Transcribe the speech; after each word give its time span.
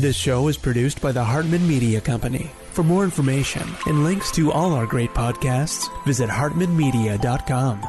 This 0.00 0.14
show 0.14 0.46
is 0.46 0.56
produced 0.56 1.00
by 1.00 1.10
the 1.10 1.24
Hartman 1.24 1.66
Media 1.66 2.00
Company. 2.00 2.52
For 2.70 2.84
more 2.84 3.02
information 3.02 3.68
and 3.86 4.04
links 4.04 4.30
to 4.30 4.52
all 4.52 4.72
our 4.72 4.86
great 4.86 5.10
podcasts, 5.10 5.88
visit 6.04 6.30
hartmanmedia.com. 6.30 7.82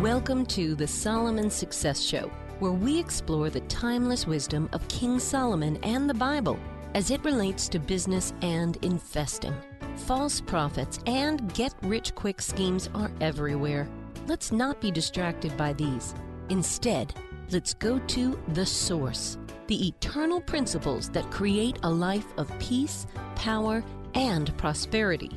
Welcome 0.00 0.46
to 0.46 0.76
the 0.76 0.86
Solomon 0.86 1.50
Success 1.50 2.00
Show, 2.00 2.30
where 2.60 2.70
we 2.70 3.00
explore 3.00 3.50
the 3.50 3.62
timeless 3.62 4.28
wisdom 4.28 4.68
of 4.72 4.86
King 4.86 5.18
Solomon 5.18 5.76
and 5.82 6.08
the 6.08 6.14
Bible 6.14 6.56
as 6.94 7.10
it 7.10 7.24
relates 7.24 7.68
to 7.70 7.80
business 7.80 8.32
and 8.42 8.76
investing. 8.82 9.56
False 9.96 10.40
prophets 10.40 11.00
and 11.06 11.52
get 11.52 11.74
rich 11.82 12.14
quick 12.14 12.40
schemes 12.40 12.90
are 12.94 13.10
everywhere. 13.20 13.88
Let's 14.28 14.52
not 14.52 14.80
be 14.80 14.92
distracted 14.92 15.56
by 15.56 15.72
these. 15.72 16.14
Instead, 16.48 17.12
let's 17.50 17.74
go 17.74 17.98
to 18.00 18.36
the 18.54 18.66
source, 18.66 19.38
the 19.68 19.86
eternal 19.86 20.40
principles 20.40 21.08
that 21.10 21.30
create 21.30 21.78
a 21.84 21.90
life 21.90 22.26
of 22.38 22.50
peace, 22.58 23.06
power, 23.36 23.84
and 24.14 24.56
prosperity. 24.56 25.30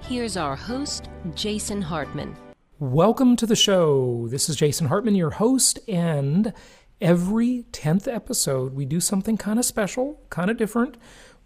Here's 0.00 0.36
our 0.36 0.54
host, 0.54 1.08
Jason 1.34 1.82
Hartman. 1.82 2.36
Welcome 2.78 3.34
to 3.36 3.46
the 3.46 3.56
show. 3.56 4.28
This 4.28 4.48
is 4.48 4.54
Jason 4.54 4.86
Hartman, 4.86 5.16
your 5.16 5.30
host, 5.30 5.80
and 5.88 6.52
every 7.00 7.64
10th 7.72 8.06
episode, 8.06 8.74
we 8.74 8.84
do 8.84 9.00
something 9.00 9.36
kind 9.36 9.58
of 9.58 9.64
special, 9.64 10.20
kind 10.30 10.50
of 10.50 10.56
different. 10.56 10.96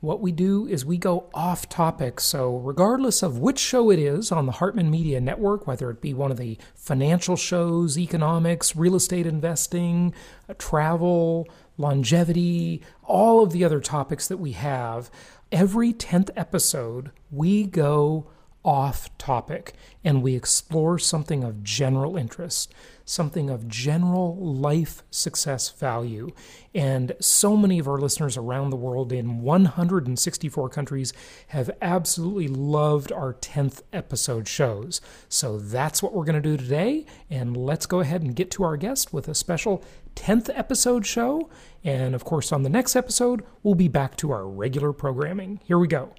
What 0.00 0.22
we 0.22 0.32
do 0.32 0.66
is 0.66 0.82
we 0.82 0.96
go 0.96 1.28
off 1.34 1.68
topic. 1.68 2.20
So, 2.20 2.56
regardless 2.56 3.22
of 3.22 3.38
which 3.38 3.58
show 3.58 3.90
it 3.90 3.98
is 3.98 4.32
on 4.32 4.46
the 4.46 4.52
Hartman 4.52 4.90
Media 4.90 5.20
Network, 5.20 5.66
whether 5.66 5.90
it 5.90 6.00
be 6.00 6.14
one 6.14 6.30
of 6.30 6.38
the 6.38 6.56
financial 6.74 7.36
shows, 7.36 7.98
economics, 7.98 8.74
real 8.74 8.94
estate 8.94 9.26
investing, 9.26 10.14
uh, 10.48 10.54
travel, 10.56 11.46
longevity, 11.76 12.82
all 13.04 13.42
of 13.42 13.52
the 13.52 13.62
other 13.62 13.78
topics 13.78 14.26
that 14.26 14.38
we 14.38 14.52
have, 14.52 15.10
every 15.52 15.92
10th 15.92 16.30
episode, 16.34 17.10
we 17.30 17.64
go 17.64 18.26
off 18.64 19.16
topic 19.18 19.74
and 20.02 20.22
we 20.22 20.34
explore 20.34 20.98
something 20.98 21.44
of 21.44 21.62
general 21.62 22.16
interest, 22.16 22.72
something 23.10 23.50
of 23.50 23.66
general 23.66 24.36
life 24.36 25.02
success 25.10 25.68
value. 25.70 26.30
And 26.72 27.12
so 27.20 27.56
many 27.56 27.80
of 27.80 27.88
our 27.88 27.98
listeners 27.98 28.36
around 28.36 28.70
the 28.70 28.76
world 28.76 29.12
in 29.12 29.42
164 29.42 30.68
countries 30.68 31.12
have 31.48 31.72
absolutely 31.82 32.46
loved 32.46 33.10
our 33.10 33.34
10th 33.34 33.82
episode 33.92 34.46
shows. 34.46 35.00
So 35.28 35.58
that's 35.58 36.04
what 36.04 36.12
we're 36.12 36.24
going 36.24 36.40
to 36.40 36.56
do 36.56 36.56
today. 36.56 37.04
And 37.28 37.56
let's 37.56 37.86
go 37.86 37.98
ahead 37.98 38.22
and 38.22 38.36
get 38.36 38.52
to 38.52 38.62
our 38.62 38.76
guest 38.76 39.12
with 39.12 39.26
a 39.26 39.34
special 39.34 39.82
10th 40.14 40.48
episode 40.54 41.04
show. 41.04 41.50
And 41.82 42.14
of 42.14 42.24
course, 42.24 42.52
on 42.52 42.62
the 42.62 42.68
next 42.68 42.94
episode, 42.94 43.42
we'll 43.64 43.74
be 43.74 43.88
back 43.88 44.16
to 44.18 44.30
our 44.30 44.46
regular 44.46 44.92
programming. 44.92 45.58
Here 45.64 45.78
we 45.78 45.88
go. 45.88 46.14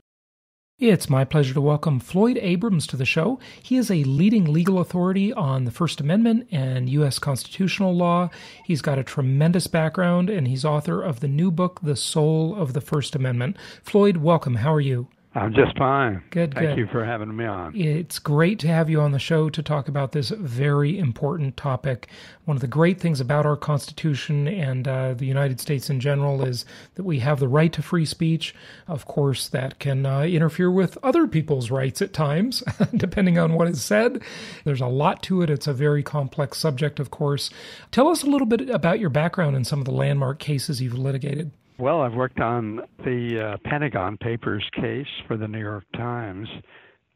It's 0.82 1.12
my 1.12 1.26
pleasure 1.26 1.54
to 1.54 1.62
welcome 1.62 2.00
Floyd 2.00 2.40
Abrams 2.42 2.88
to 2.88 2.98
the 2.98 3.06
show. 3.06 3.38
He 3.62 3.78
is 3.78 3.92
a 3.92 4.04
leading 4.04 4.52
legal 4.52 4.80
authority 4.80 5.32
on 5.32 5.66
the 5.66 5.70
First 5.70 6.02
Amendment 6.02 6.48
and 6.50 6.90
U.S. 6.90 7.20
constitutional 7.20 7.96
law. 7.96 8.32
He's 8.66 8.82
got 8.82 8.98
a 8.98 9.04
tremendous 9.04 9.68
background, 9.68 10.28
and 10.32 10.48
he's 10.48 10.66
author 10.66 11.04
of 11.04 11.20
the 11.20 11.28
new 11.28 11.52
book, 11.52 11.82
The 11.84 11.96
Soul 11.96 12.56
of 12.56 12.74
the 12.74 12.82
First 12.82 13.14
Amendment. 13.14 13.58
Floyd, 13.84 14.18
welcome. 14.18 14.56
How 14.56 14.74
are 14.74 14.82
you? 14.82 15.08
I'm 15.34 15.54
just 15.54 15.78
fine. 15.78 16.22
Good, 16.30 16.54
Thank 16.54 16.72
good. 16.72 16.78
you 16.78 16.88
for 16.88 17.06
having 17.06 17.34
me 17.34 17.46
on. 17.46 17.74
It's 17.74 18.20
great 18.20 18.60
to 18.60 18.68
have 18.68 18.90
you 18.90 19.00
on 19.00 19.14
the 19.14 19.20
show 19.20 19.50
to 19.50 19.64
talk 19.64 19.88
about 19.88 20.12
this 20.12 20.30
very 20.30 21.00
important 21.00 21.56
topic. 21.56 22.10
One 22.44 22.58
of 22.58 22.62
the 22.62 22.68
great 22.68 23.00
things 23.00 23.22
about 23.22 23.46
our 23.46 23.56
Constitution 23.56 24.50
and 24.50 24.86
uh, 24.90 25.14
the 25.14 25.26
United 25.26 25.62
States 25.62 25.90
in 25.90 26.02
general 26.02 26.44
is 26.44 26.66
that 26.96 27.04
we 27.04 27.20
have 27.20 27.40
the 27.40 27.48
right 27.48 27.72
to 27.72 27.82
free 27.82 28.04
speech. 28.04 28.54
Of 28.90 29.06
course, 29.06 29.48
that 29.48 29.80
can 29.80 30.06
uh, 30.06 30.24
interfere 30.24 30.70
with 30.70 30.98
other 31.02 31.28
people's 31.28 31.72
rights 31.72 32.02
at 32.02 32.12
times, 32.12 32.62
depending 32.96 33.38
on 33.38 33.54
what 33.54 33.70
is 33.70 33.82
said. 33.82 34.22
There's 34.66 34.82
a 34.82 34.88
lot 34.88 35.24
to 35.24 35.42
it. 35.44 35.50
It's 35.50 35.68
a 35.68 35.74
very 35.74 36.04
complex 36.04 36.58
subject, 36.58 37.00
of 37.00 37.10
course. 37.10 37.50
Tell 37.90 38.10
us 38.10 38.22
a 38.22 38.30
little 38.30 38.48
bit 38.48 38.70
about 38.70 39.00
your 39.00 39.10
background 39.10 39.56
and 39.56 39.66
some 39.66 39.80
of 39.80 39.86
the 39.86 39.92
landmark 39.92 40.40
cases 40.40 40.82
you've 40.82 40.98
litigated. 40.98 41.52
Well, 41.82 42.02
I've 42.02 42.14
worked 42.14 42.40
on 42.40 42.82
the 43.04 43.56
uh, 43.56 43.58
Pentagon 43.68 44.16
Papers 44.16 44.64
case 44.80 45.08
for 45.28 45.36
the 45.36 45.48
New 45.48 45.58
York 45.58 45.84
Times 45.96 46.48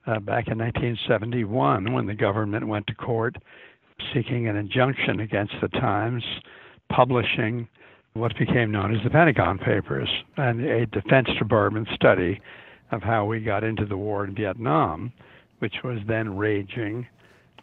uh, 0.08 0.18
back 0.20 0.48
in 0.48 0.58
1971 0.58 1.94
when 1.94 2.08
the 2.08 2.16
government 2.16 2.68
went 2.68 2.88
to 2.88 2.96
court 2.96 3.36
seeking 4.12 4.48
an 4.48 4.56
injunction 4.56 5.20
against 5.20 5.54
the 5.62 5.68
Times 5.68 6.24
publishing 6.90 7.68
what 8.14 8.36
became 8.40 8.72
known 8.72 8.96
as 8.96 9.04
the 9.04 9.12
Pentagon 9.12 9.60
Papers 9.60 10.10
and 10.38 10.66
a 10.66 10.88
Defense 10.88 11.28
Department 11.38 11.88
study 11.94 12.42
of 12.92 13.04
how 13.04 13.24
we 13.24 13.42
got 13.42 13.64
into 13.64 13.86
the 13.86 13.98
war 13.98 14.26
in 14.26 14.34
Vietnam, 14.34 15.14
which 15.60 15.76
was 15.84 16.00
then 16.08 16.36
raging. 16.36 17.06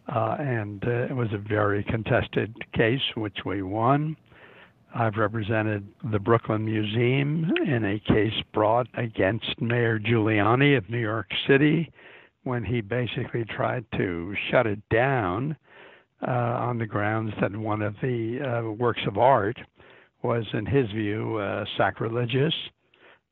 Uh, 0.06 0.36
and 0.38 0.84
uh, 0.86 1.06
it 1.10 1.16
was 1.16 1.32
a 1.32 1.38
very 1.38 1.82
contested 1.82 2.54
case, 2.72 3.02
which 3.16 3.38
we 3.44 3.60
won. 3.62 4.16
I've 4.94 5.16
represented 5.16 5.88
the 6.10 6.18
Brooklyn 6.18 6.64
Museum 6.64 7.50
in 7.66 7.84
a 7.84 7.98
case 8.00 8.34
brought 8.52 8.88
against 8.94 9.60
Mayor 9.60 9.98
Giuliani 9.98 10.76
of 10.76 10.88
New 10.90 10.98
York 10.98 11.28
City 11.46 11.90
when 12.44 12.62
he 12.64 12.80
basically 12.82 13.44
tried 13.44 13.86
to 13.96 14.34
shut 14.50 14.66
it 14.66 14.80
down 14.90 15.56
uh, 16.26 16.30
on 16.30 16.78
the 16.78 16.86
grounds 16.86 17.32
that 17.40 17.56
one 17.56 17.80
of 17.80 17.94
the 18.02 18.40
uh, 18.40 18.70
works 18.72 19.00
of 19.06 19.16
art 19.16 19.56
was, 20.22 20.44
in 20.52 20.66
his 20.66 20.90
view, 20.90 21.36
uh, 21.36 21.64
sacrilegious 21.76 22.54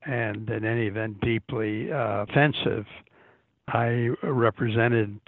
and, 0.07 0.49
in 0.49 0.65
any 0.65 0.87
event, 0.87 1.21
deeply 1.21 1.93
uh, 1.93 2.25
offensive. 2.29 2.87
I 3.69 4.09
represented 4.23 5.21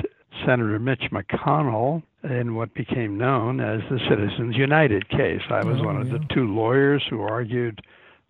Senator 0.47 0.78
Mitch 0.78 1.04
McConnell 1.12 2.03
in 2.25 2.54
what 2.54 2.72
became 2.75 3.19
known 3.19 3.60
as 3.60 3.81
the 3.91 3.98
Citizens 4.09 4.56
United 4.56 5.09
case. 5.09 5.43
I 5.50 5.65
was 5.65 5.78
Oh, 5.81 5.84
one 5.84 5.97
of 6.00 6.09
yeah. 6.09 6.19
the 6.19 6.34
two 6.34 6.53
lawyers 6.54 7.04
who 7.10 7.20
argued 7.22 7.81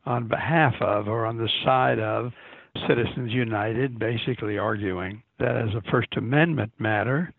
on 0.06 0.28
behalf 0.28 0.74
of 0.80 1.08
or 1.08 1.26
on 1.26 1.36
the 1.36 1.48
side 1.64 1.98
of 1.98 2.32
Citizens 2.88 3.32
United, 3.32 3.98
basically 3.98 4.58
arguing 4.58 5.22
that 5.38 5.56
as 5.56 5.74
a 5.74 5.82
First 5.90 6.16
Amendment 6.16 6.72
matter, 6.78 7.32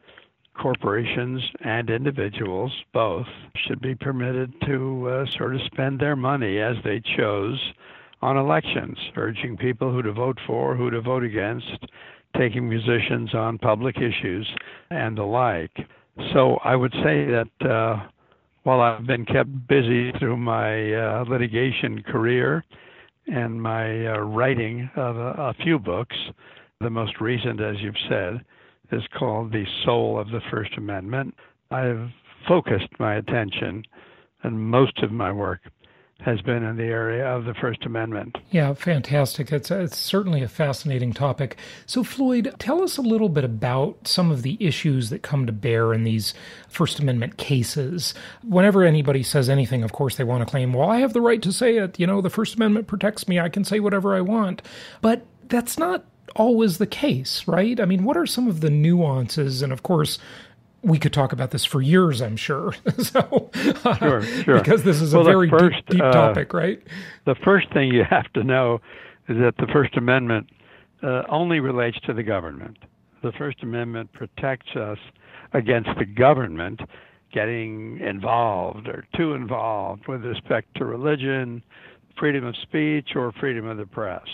corporations 0.56 1.42
and 1.62 1.90
individuals 1.90 2.72
both 2.94 3.26
should 3.56 3.82
be 3.82 3.96
permitted 3.96 4.54
to 4.68 5.10
uh, 5.10 5.26
sort 5.32 5.56
of 5.56 5.62
spend 5.64 6.00
their 6.00 6.16
money 6.16 6.60
as 6.60 6.76
they 6.84 7.02
chose 7.18 7.60
on 8.22 8.38
elections, 8.38 8.98
urging 9.18 9.58
people 9.58 9.92
who 9.92 10.02
to 10.04 10.14
vote 10.14 10.38
for, 10.46 10.76
who 10.76 10.90
to 10.92 11.02
vote 11.02 11.24
against, 11.24 11.86
taking 12.38 12.68
musicians 12.68 13.34
on 13.34 13.58
public 13.58 13.98
issues 13.98 14.48
and 14.90 15.18
the 15.18 15.24
like. 15.24 15.72
So 16.34 16.58
I 16.64 16.76
would 16.76 16.94
say 17.04 17.26
that 17.26 17.70
uh, 17.70 18.08
while 18.64 18.82
I've 18.82 19.06
been 19.06 19.26
kept 19.26 19.68
busy 19.68 20.12
through 20.20 20.38
my 20.38 20.94
uh, 20.94 21.26
litigation 21.28 22.02
career 22.04 22.64
and 23.28 23.62
my 23.62 24.08
uh, 24.08 24.20
writing 24.20 24.90
of 24.96 25.18
a, 25.18 25.34
a 25.38 25.54
few 25.64 25.80
books, 25.80 26.16
the 26.82 26.90
most 26.90 27.20
recent, 27.20 27.62
as 27.62 27.76
you've 27.80 27.96
said, 28.10 28.42
is 28.92 29.04
called 29.18 29.52
The 29.52 29.66
Soul 29.86 30.20
of 30.20 30.30
the 30.30 30.42
First 30.52 30.72
Amendment. 30.78 31.34
I've 31.72 32.10
focused 32.48 32.90
my 33.00 33.16
attention, 33.16 33.84
and 34.44 34.60
most 34.60 35.02
of 35.02 35.12
my 35.12 35.32
work 35.32 35.62
has 36.22 36.42
been 36.42 36.64
in 36.64 36.78
the 36.78 36.84
area 36.84 37.26
of 37.26 37.44
the 37.44 37.54
First 37.54 37.86
Amendment. 37.86 38.38
Yeah, 38.50 38.74
fantastic. 38.74 39.52
It's, 39.52 39.70
it's 39.70 39.98
certainly 39.98 40.42
a 40.42 40.48
fascinating 40.48 41.12
topic. 41.12 41.58
So, 41.86 42.04
Floyd, 42.04 42.56
tell 42.60 42.82
us 42.82 42.98
a 42.98 43.02
little 43.02 43.28
bit 43.28 43.44
about 43.44 44.08
some 44.08 44.32
of 44.32 44.42
the 44.42 44.58
issues 44.60 45.10
that 45.10 45.22
come 45.22 45.46
to 45.46 45.52
bear 45.52 45.94
in 45.94 46.06
these 46.06 46.34
First 46.70 47.00
Amendment 47.00 47.38
cases. 47.38 48.14
Whenever 48.42 48.84
anybody 48.84 49.22
says 49.22 49.50
anything, 49.50 49.84
of 49.84 49.92
course, 49.92 50.16
they 50.16 50.24
want 50.24 50.46
to 50.46 50.50
claim, 50.50 50.72
well, 50.72 50.90
I 50.90 51.00
have 51.00 51.14
the 51.14 51.22
right 51.22 51.42
to 51.42 51.52
say 51.52 51.78
it. 51.78 52.00
You 52.00 52.08
know, 52.08 52.22
the 52.22 52.30
First 52.30 52.56
Amendment 52.56 52.88
protects 52.88 53.28
me. 53.28 53.40
I 53.40 53.50
can 53.50 53.66
say 53.66 53.82
whatever 53.82 54.16
I 54.16 54.22
want. 54.22 54.62
But 55.02 55.26
that's 55.50 55.78
not 55.78 56.06
always 56.36 56.78
the 56.78 56.88
case, 56.88 57.46
right? 57.48 57.80
I 57.80 57.86
mean, 57.86 58.06
what 58.06 58.18
are 58.18 58.26
some 58.26 58.48
of 58.48 58.62
the 58.62 58.70
nuances? 58.70 59.62
And 59.62 59.74
of 59.74 59.84
course, 59.84 60.20
we 60.84 61.00
could 61.00 61.14
talk 61.14 61.32
about 61.32 61.52
this 61.52 61.64
for 61.64 61.82
years, 61.82 62.22
I'm 62.22 62.36
sure. 62.36 62.74
so, 62.98 63.50
Sure, 64.00 64.22
sure. 64.22 64.58
because 64.60 64.84
this 64.84 65.02
is 65.02 65.14
Well, 65.14 65.22
a 65.22 65.26
very 65.26 65.50
first, 65.50 65.78
deep, 65.88 65.88
deep 65.88 66.02
uh, 66.02 66.12
topic, 66.12 66.54
right? 66.54 66.82
The 67.26 67.36
first 67.36 67.72
thing 67.74 67.88
you 67.88 68.04
have 68.04 68.32
to 68.34 68.44
know 68.44 68.82
is 69.30 69.38
that 69.38 69.56
the 69.58 69.68
First 69.72 69.96
Amendment 69.96 70.50
uh, 71.02 71.24
only 71.30 71.62
relates 71.62 71.98
to 72.02 72.14
the 72.14 72.24
government. 72.24 72.78
The 73.22 73.32
First 73.32 73.64
Amendment 73.64 74.12
protects 74.12 74.76
us 74.76 74.98
against 75.54 75.90
the 75.98 76.06
government 76.06 76.82
getting 77.32 78.00
involved 78.00 78.88
or 78.88 79.06
too 79.16 79.34
involved 79.34 80.08
with 80.08 80.24
respect 80.26 80.76
to 80.76 80.86
religion, 80.86 81.64
freedom 82.20 82.46
of 82.46 82.56
speech, 82.62 83.16
or 83.16 83.32
freedom 83.40 83.66
of 83.66 83.78
the 83.78 83.86
press. 83.86 84.28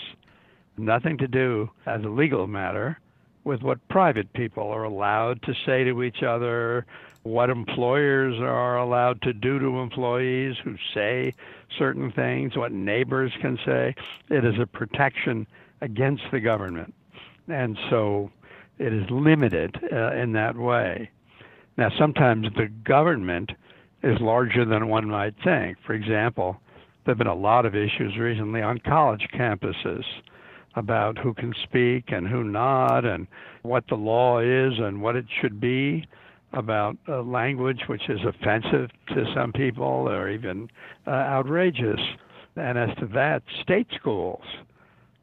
Nothing 0.76 1.16
to 1.18 1.28
do 1.28 1.70
as 1.86 2.02
a 2.02 2.08
legal 2.08 2.46
matter 2.46 2.98
with 3.44 3.62
what 3.62 3.86
private 3.88 4.32
people 4.32 4.68
are 4.68 4.84
allowed 4.84 5.42
to 5.42 5.54
say 5.66 5.84
to 5.84 6.02
each 6.02 6.22
other 6.22 6.86
what 7.22 7.50
employers 7.50 8.36
are 8.40 8.78
allowed 8.78 9.20
to 9.22 9.32
do 9.32 9.58
to 9.58 9.78
employees 9.78 10.56
who 10.64 10.76
say 10.94 11.34
certain 11.78 12.10
things, 12.12 12.56
what 12.56 12.72
neighbors 12.72 13.32
can 13.40 13.58
say. 13.64 13.94
It 14.30 14.44
is 14.44 14.58
a 14.58 14.66
protection 14.66 15.46
against 15.82 16.22
the 16.32 16.40
government. 16.40 16.94
And 17.48 17.78
so 17.90 18.30
it 18.78 18.92
is 18.92 19.10
limited 19.10 19.78
uh, 19.92 20.12
in 20.14 20.32
that 20.32 20.56
way. 20.56 21.10
Now, 21.76 21.90
sometimes 21.98 22.46
the 22.56 22.68
government 22.84 23.52
is 24.02 24.18
larger 24.20 24.64
than 24.64 24.88
one 24.88 25.08
might 25.08 25.34
think. 25.44 25.76
For 25.86 25.92
example, 25.92 26.58
there 27.04 27.12
have 27.12 27.18
been 27.18 27.26
a 27.26 27.34
lot 27.34 27.66
of 27.66 27.74
issues 27.74 28.16
recently 28.18 28.62
on 28.62 28.78
college 28.78 29.26
campuses 29.34 30.04
about 30.76 31.18
who 31.18 31.34
can 31.34 31.52
speak 31.64 32.04
and 32.08 32.28
who 32.28 32.44
not, 32.44 33.04
and 33.04 33.26
what 33.62 33.84
the 33.88 33.96
law 33.96 34.38
is 34.38 34.78
and 34.78 35.02
what 35.02 35.16
it 35.16 35.26
should 35.40 35.60
be 35.60 36.06
about 36.52 36.96
uh, 37.08 37.22
language 37.22 37.80
which 37.86 38.08
is 38.08 38.20
offensive 38.26 38.90
to 39.08 39.24
some 39.34 39.52
people 39.52 40.08
or 40.08 40.28
even 40.28 40.68
uh, 41.06 41.10
outrageous. 41.10 42.00
And 42.56 42.76
as 42.76 42.90
to 42.98 43.06
that, 43.14 43.42
state 43.62 43.86
schools 43.98 44.42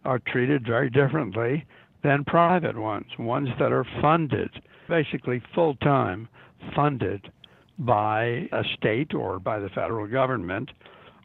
are 0.06 0.20
treated 0.20 0.66
very 0.66 0.90
differently 0.90 1.66
than 2.04 2.24
private 2.24 2.78
ones, 2.78 3.08
ones 3.20 3.50
that 3.60 3.72
are 3.72 3.86
funded, 4.02 4.50
basically 4.88 5.42
full 5.54 5.76
time 5.76 6.28
funded 6.76 7.32
by 7.80 8.48
a 8.52 8.64
state 8.78 9.14
or 9.14 9.40
by 9.40 9.60
the 9.60 9.70
federal 9.70 10.08
government, 10.08 10.72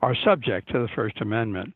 are 0.02 0.16
subject 0.24 0.68
to 0.72 0.80
the 0.80 0.88
First 0.94 1.20
Amendment. 1.20 1.72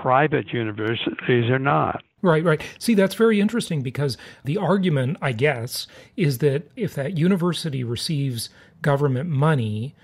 Private 0.00 0.52
universities 0.52 1.50
are 1.50 1.58
not. 1.58 2.02
Right, 2.22 2.44
right. 2.44 2.62
See, 2.78 2.94
that's 2.94 3.16
very 3.16 3.40
interesting 3.40 3.82
because 3.82 4.16
the 4.44 4.56
argument, 4.56 5.18
I 5.20 5.32
guess, 5.32 5.88
is 6.16 6.38
that 6.38 6.70
if 6.76 6.94
that 6.94 7.18
university 7.18 7.82
receives 7.82 8.48
government 8.80 9.28
money, 9.28 9.94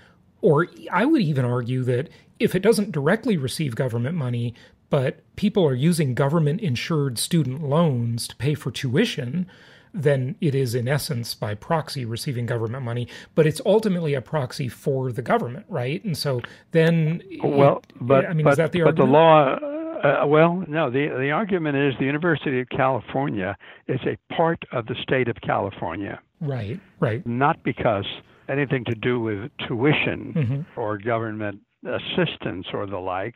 or 0.41 0.67
I 0.91 1.05
would 1.05 1.21
even 1.21 1.45
argue 1.45 1.83
that 1.83 2.09
if 2.37 2.55
it 2.55 2.61
doesn't 2.61 2.91
directly 2.91 3.37
receive 3.37 3.75
government 3.75 4.15
money, 4.17 4.53
but 4.89 5.19
people 5.37 5.65
are 5.65 5.73
using 5.73 6.13
government 6.13 6.59
insured 6.61 7.17
student 7.17 7.63
loans 7.63 8.27
to 8.27 8.35
pay 8.35 8.53
for 8.53 8.71
tuition, 8.71 9.47
then 9.93 10.35
it 10.41 10.53
is 10.53 10.75
in 10.75 10.87
essence 10.87 11.33
by 11.33 11.55
proxy 11.55 12.05
receiving 12.05 12.45
government 12.45 12.83
money, 12.83 13.07
but 13.33 13.47
it's 13.47 13.61
ultimately 13.65 14.13
a 14.13 14.21
proxy 14.21 14.67
for 14.67 15.11
the 15.11 15.21
government, 15.21 15.65
right? 15.69 16.03
And 16.03 16.17
so 16.17 16.41
then, 16.71 17.23
well, 17.43 17.77
it, 17.77 17.85
but 17.99 18.25
I 18.25 18.33
mean, 18.33 18.43
but, 18.43 18.51
is 18.51 18.57
that 18.57 18.71
the 18.71 18.81
but 18.81 18.99
argument? 18.99 19.11
the 19.11 19.17
law 19.17 19.78
uh, 20.03 20.25
well, 20.25 20.63
no. 20.67 20.89
The 20.89 21.07
the 21.19 21.31
argument 21.31 21.77
is 21.77 21.93
the 21.99 22.05
University 22.05 22.61
of 22.61 22.69
California 22.69 23.57
is 23.87 23.99
a 24.05 24.17
part 24.33 24.63
of 24.71 24.85
the 24.85 24.95
state 25.01 25.27
of 25.27 25.35
California. 25.41 26.19
Right. 26.41 26.79
Right. 26.99 27.25
Not 27.25 27.63
because 27.63 28.05
anything 28.47 28.85
to 28.85 28.95
do 28.95 29.19
with 29.19 29.51
tuition 29.67 30.33
mm-hmm. 30.35 30.79
or 30.79 30.97
government 30.97 31.59
assistance 31.85 32.67
or 32.73 32.85
the 32.85 32.97
like, 32.97 33.35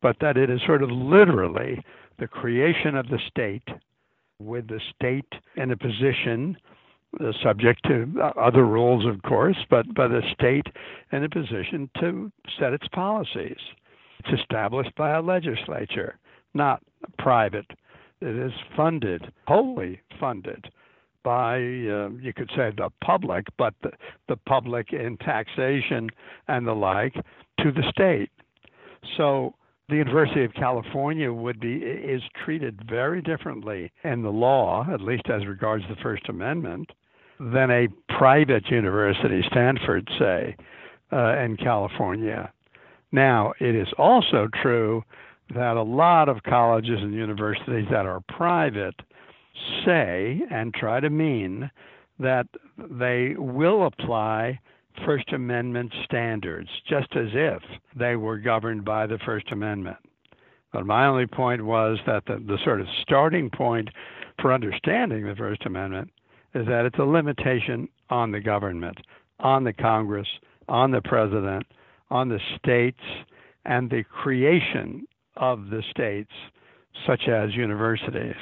but 0.00 0.16
that 0.20 0.36
it 0.36 0.50
is 0.50 0.60
sort 0.66 0.82
of 0.82 0.90
literally 0.90 1.82
the 2.18 2.28
creation 2.28 2.94
of 2.94 3.08
the 3.08 3.18
state, 3.28 3.66
with 4.38 4.68
the 4.68 4.80
state 4.94 5.32
in 5.56 5.70
a 5.70 5.76
position. 5.76 6.56
Uh, 7.20 7.30
subject 7.42 7.78
to 7.84 8.10
uh, 8.22 8.28
other 8.40 8.64
rules, 8.64 9.04
of 9.04 9.20
course, 9.20 9.58
but 9.68 9.84
by 9.94 10.08
the 10.08 10.22
state 10.32 10.66
in 11.12 11.22
a 11.22 11.28
position 11.28 11.90
to 12.00 12.32
set 12.58 12.72
its 12.72 12.88
policies. 12.88 13.58
It's 14.24 14.40
established 14.40 14.94
by 14.96 15.16
a 15.16 15.22
legislature, 15.22 16.18
not 16.54 16.82
private. 17.18 17.66
It 18.20 18.36
is 18.36 18.52
funded, 18.76 19.32
wholly 19.48 20.00
funded 20.20 20.66
by, 21.24 21.56
uh, 21.56 22.10
you 22.20 22.32
could 22.36 22.50
say, 22.56 22.70
the 22.76 22.90
public, 23.02 23.46
but 23.58 23.74
the, 23.82 23.90
the 24.28 24.36
public 24.36 24.92
in 24.92 25.16
taxation 25.18 26.10
and 26.48 26.66
the 26.66 26.72
like 26.72 27.14
to 27.14 27.72
the 27.72 27.82
state. 27.90 28.30
So 29.16 29.54
the 29.88 29.96
University 29.96 30.44
of 30.44 30.54
California 30.54 31.32
would 31.32 31.60
be 31.60 31.74
is 31.76 32.22
treated 32.44 32.80
very 32.88 33.22
differently 33.22 33.90
in 34.04 34.22
the 34.22 34.30
law, 34.30 34.86
at 34.92 35.00
least 35.00 35.28
as 35.28 35.46
regards 35.46 35.84
the 35.88 35.96
First 36.02 36.28
Amendment, 36.28 36.90
than 37.38 37.70
a 37.70 37.88
private 38.18 38.70
university, 38.70 39.42
Stanford, 39.50 40.08
say, 40.18 40.56
uh, 41.12 41.36
in 41.38 41.56
California. 41.56 42.52
Now, 43.12 43.52
it 43.60 43.74
is 43.74 43.88
also 43.98 44.48
true 44.62 45.04
that 45.54 45.76
a 45.76 45.82
lot 45.82 46.28
of 46.28 46.42
colleges 46.42 46.98
and 47.00 47.12
universities 47.12 47.86
that 47.90 48.06
are 48.06 48.22
private 48.36 48.94
say 49.84 50.40
and 50.50 50.72
try 50.72 50.98
to 51.00 51.10
mean 51.10 51.70
that 52.18 52.46
they 52.78 53.34
will 53.36 53.86
apply 53.86 54.58
First 55.04 55.32
Amendment 55.32 55.92
standards, 56.04 56.68
just 56.88 57.14
as 57.16 57.28
if 57.32 57.62
they 57.96 58.16
were 58.16 58.38
governed 58.38 58.84
by 58.84 59.06
the 59.06 59.18
First 59.24 59.50
Amendment. 59.52 59.96
But 60.72 60.86
my 60.86 61.06
only 61.06 61.26
point 61.26 61.64
was 61.64 61.98
that 62.06 62.24
the, 62.26 62.42
the 62.46 62.58
sort 62.64 62.80
of 62.80 62.86
starting 63.02 63.50
point 63.50 63.88
for 64.40 64.52
understanding 64.52 65.26
the 65.26 65.36
First 65.36 65.66
Amendment 65.66 66.10
is 66.54 66.66
that 66.66 66.86
it's 66.86 66.98
a 66.98 67.04
limitation 67.04 67.88
on 68.10 68.32
the 68.32 68.40
government, 68.40 68.98
on 69.40 69.64
the 69.64 69.72
Congress, 69.72 70.28
on 70.68 70.90
the 70.90 71.02
president, 71.02 71.66
on 72.12 72.28
the 72.28 72.40
states 72.58 73.00
and 73.64 73.88
the 73.88 74.04
creation 74.04 75.06
of 75.36 75.70
the 75.70 75.82
states, 75.90 76.30
such 77.06 77.22
as 77.26 77.54
universities. 77.54 78.36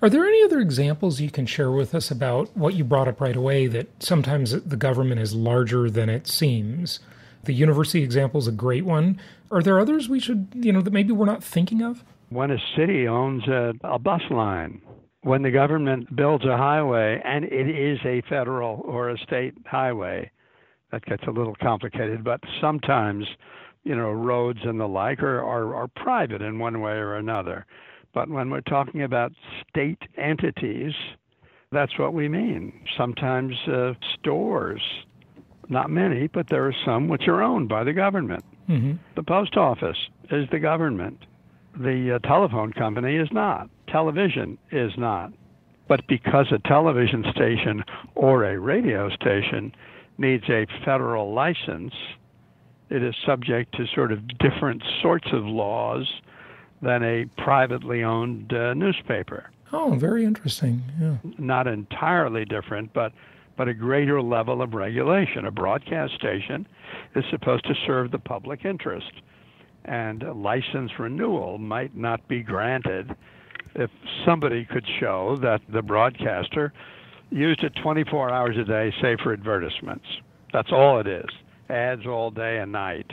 Are 0.00 0.08
there 0.08 0.24
any 0.24 0.44
other 0.44 0.60
examples 0.60 1.20
you 1.20 1.30
can 1.30 1.44
share 1.44 1.72
with 1.72 1.96
us 1.96 2.12
about 2.12 2.56
what 2.56 2.74
you 2.74 2.84
brought 2.84 3.08
up 3.08 3.20
right 3.20 3.34
away 3.34 3.66
that 3.66 3.88
sometimes 4.00 4.52
the 4.52 4.76
government 4.76 5.20
is 5.20 5.34
larger 5.34 5.90
than 5.90 6.08
it 6.08 6.28
seems? 6.28 7.00
The 7.42 7.52
university 7.52 8.04
example 8.04 8.38
is 8.38 8.46
a 8.46 8.52
great 8.52 8.84
one. 8.84 9.20
Are 9.50 9.62
there 9.62 9.80
others 9.80 10.08
we 10.08 10.20
should, 10.20 10.46
you 10.54 10.72
know, 10.72 10.80
that 10.82 10.92
maybe 10.92 11.12
we're 11.12 11.26
not 11.26 11.42
thinking 11.42 11.82
of? 11.82 12.04
When 12.28 12.52
a 12.52 12.58
city 12.76 13.08
owns 13.08 13.48
a, 13.48 13.72
a 13.82 13.98
bus 13.98 14.22
line, 14.30 14.80
when 15.22 15.42
the 15.42 15.50
government 15.50 16.14
builds 16.14 16.44
a 16.44 16.56
highway 16.56 17.20
and 17.24 17.44
it 17.44 17.68
is 17.68 17.98
a 18.04 18.22
federal 18.28 18.82
or 18.84 19.08
a 19.08 19.18
state 19.18 19.54
highway, 19.66 20.30
that 20.90 21.04
gets 21.04 21.24
a 21.26 21.30
little 21.30 21.54
complicated, 21.54 22.24
but 22.24 22.40
sometimes, 22.60 23.26
you 23.84 23.94
know, 23.94 24.10
roads 24.10 24.60
and 24.64 24.80
the 24.80 24.88
like 24.88 25.22
are, 25.22 25.42
are, 25.42 25.74
are 25.74 25.88
private 25.88 26.42
in 26.42 26.58
one 26.58 26.80
way 26.80 26.92
or 26.92 27.16
another. 27.16 27.66
But 28.14 28.28
when 28.28 28.50
we're 28.50 28.62
talking 28.62 29.02
about 29.02 29.32
state 29.68 30.02
entities, 30.16 30.94
that's 31.70 31.98
what 31.98 32.14
we 32.14 32.28
mean. 32.28 32.72
Sometimes 32.96 33.54
uh, 33.68 33.92
stores, 34.18 34.82
not 35.68 35.90
many, 35.90 36.26
but 36.26 36.48
there 36.48 36.66
are 36.66 36.74
some 36.84 37.08
which 37.08 37.28
are 37.28 37.42
owned 37.42 37.68
by 37.68 37.84
the 37.84 37.92
government. 37.92 38.44
Mm-hmm. 38.68 38.92
The 39.16 39.22
post 39.22 39.56
office 39.56 39.98
is 40.30 40.48
the 40.50 40.58
government. 40.58 41.24
The 41.78 42.16
uh, 42.16 42.26
telephone 42.26 42.72
company 42.72 43.16
is 43.16 43.28
not. 43.30 43.68
Television 43.88 44.58
is 44.72 44.92
not. 44.96 45.32
But 45.86 46.06
because 46.06 46.46
a 46.52 46.58
television 46.68 47.24
station 47.30 47.84
or 48.14 48.44
a 48.44 48.58
radio 48.58 49.08
station 49.10 49.72
needs 50.18 50.44
a 50.48 50.66
federal 50.84 51.32
license, 51.32 51.94
it 52.90 53.02
is 53.02 53.14
subject 53.24 53.74
to 53.76 53.86
sort 53.94 54.12
of 54.12 54.26
different 54.38 54.82
sorts 55.02 55.28
of 55.32 55.44
laws 55.44 56.06
than 56.82 57.02
a 57.02 57.24
privately 57.42 58.02
owned 58.02 58.52
uh, 58.52 58.74
newspaper. 58.74 59.50
Oh, 59.72 59.94
very 59.94 60.24
interesting. 60.24 60.82
Yeah. 61.00 61.16
Not 61.38 61.66
entirely 61.66 62.44
different, 62.44 62.92
but 62.92 63.12
but 63.56 63.66
a 63.66 63.74
greater 63.74 64.22
level 64.22 64.62
of 64.62 64.72
regulation. 64.72 65.44
A 65.44 65.50
broadcast 65.50 66.14
station 66.14 66.64
is 67.16 67.24
supposed 67.28 67.64
to 67.64 67.74
serve 67.86 68.12
the 68.12 68.18
public 68.18 68.64
interest, 68.64 69.10
and 69.84 70.22
license 70.40 70.92
renewal 70.98 71.58
might 71.58 71.96
not 71.96 72.26
be 72.28 72.40
granted 72.40 73.16
if 73.74 73.90
somebody 74.24 74.64
could 74.64 74.86
show 75.00 75.36
that 75.42 75.60
the 75.68 75.82
broadcaster 75.82 76.72
used 77.30 77.62
it 77.62 77.72
24 77.82 78.30
hours 78.30 78.56
a 78.56 78.64
day, 78.64 78.92
say 79.00 79.16
for 79.22 79.32
advertisements. 79.32 80.04
That's 80.52 80.72
all 80.72 81.00
it 81.00 81.06
is. 81.06 81.26
Ads 81.68 82.06
all 82.06 82.30
day 82.30 82.58
and 82.58 82.72
night. 82.72 83.12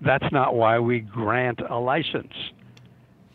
That's 0.00 0.30
not 0.32 0.54
why 0.54 0.78
we 0.78 1.00
grant 1.00 1.60
a 1.68 1.76
license 1.78 2.32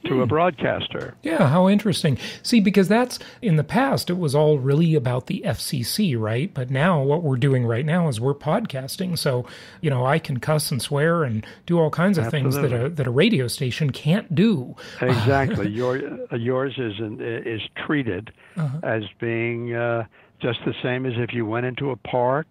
to 0.06 0.22
a 0.22 0.26
broadcaster. 0.26 1.16
Yeah, 1.24 1.48
how 1.48 1.68
interesting. 1.70 2.18
See, 2.44 2.60
because 2.60 2.88
that's 2.88 3.20
in 3.42 3.56
the 3.56 3.64
past, 3.64 4.10
it 4.10 4.18
was 4.18 4.34
all 4.36 4.58
really 4.60 4.96
about 4.96 5.28
the 5.28 5.44
FCC, 5.46 6.20
right? 6.20 6.54
But 6.54 6.70
now 6.70 7.02
what 7.02 7.24
we're 7.24 7.38
doing 7.38 7.66
right 7.66 7.86
now 7.86 8.08
is 8.08 8.20
we're 8.20 8.34
podcasting. 8.34 9.18
So, 9.18 9.46
you 9.82 9.90
know, 9.90 10.06
I 10.06 10.20
can 10.20 10.40
cuss 10.40 10.72
and 10.72 10.82
swear 10.82 11.24
and 11.24 11.46
do 11.66 11.80
all 11.80 11.90
kinds 11.90 12.18
of 12.18 12.26
Absolutely. 12.26 12.52
things 12.52 12.72
that 12.72 12.86
a, 12.86 12.90
that 12.90 13.08
a 13.08 13.12
radio 13.12 13.48
station 13.48 13.92
can't 13.92 14.34
do. 14.34 14.76
Exactly. 15.02 15.70
Your, 15.82 15.98
yours 16.36 16.74
is, 16.78 16.94
is 17.20 17.62
treated 17.86 18.32
Uh-huh. 18.58 18.80
as 18.84 19.04
being 19.20 19.74
uh, 19.74 20.06
just 20.42 20.60
the 20.66 20.74
same 20.84 21.06
as 21.06 21.14
if 21.18 21.34
you 21.34 21.46
went 21.46 21.66
into 21.66 21.92
a 21.92 21.96
park 21.96 22.48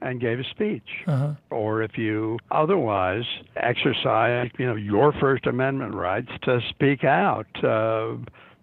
and 0.00 0.20
gave 0.20 0.38
a 0.38 0.44
speech, 0.44 0.88
Uh-huh. 1.06 1.34
or 1.50 1.82
if 1.82 1.98
you 1.98 2.38
otherwise 2.50 3.24
exercise, 3.56 4.50
you 4.58 4.66
know, 4.66 4.76
your 4.76 5.12
First 5.12 5.46
Amendment 5.46 5.94
rights 5.94 6.30
to 6.42 6.60
speak 6.70 7.04
out, 7.04 7.46
uh, 7.64 8.14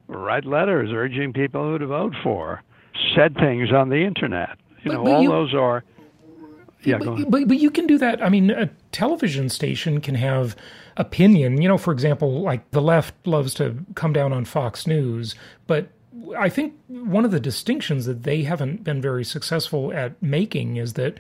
write 0.07 0.45
letters 0.45 0.91
urging 0.93 1.33
people 1.33 1.63
who 1.63 1.77
to 1.77 1.87
vote 1.87 2.13
for, 2.23 2.61
said 3.15 3.35
things 3.35 3.71
on 3.73 3.89
the 3.89 4.03
internet. 4.05 4.57
You 4.83 4.91
But- 4.91 4.93
know, 4.93 5.03
but 5.03 5.11
all 5.13 5.21
you- 5.23 5.29
those 5.29 5.53
are 5.53 5.83
Yeah, 6.83 6.99
but, 6.99 7.31
but, 7.31 7.47
but 7.47 7.57
you 7.57 7.71
can 7.71 7.87
do 7.87 7.97
that. 7.97 8.23
I 8.23 8.29
mean, 8.29 8.51
a 8.51 8.69
television 8.91 9.49
station 9.49 10.01
can 10.01 10.13
have 10.15 10.55
opinion. 10.97 11.59
You 11.59 11.67
know, 11.67 11.79
for 11.79 11.91
example, 11.91 12.41
like 12.43 12.69
the 12.71 12.81
left 12.81 13.15
loves 13.25 13.55
to 13.55 13.77
come 13.95 14.13
down 14.13 14.31
on 14.31 14.45
Fox 14.45 14.85
News, 14.85 15.33
but 15.65 15.87
I 16.37 16.49
think 16.49 16.75
one 16.87 17.25
of 17.25 17.31
the 17.31 17.39
distinctions 17.39 18.05
that 18.05 18.23
they 18.23 18.43
haven't 18.43 18.83
been 18.83 19.01
very 19.01 19.25
successful 19.25 19.93
at 19.93 20.21
making 20.21 20.77
is 20.77 20.93
that 20.93 21.17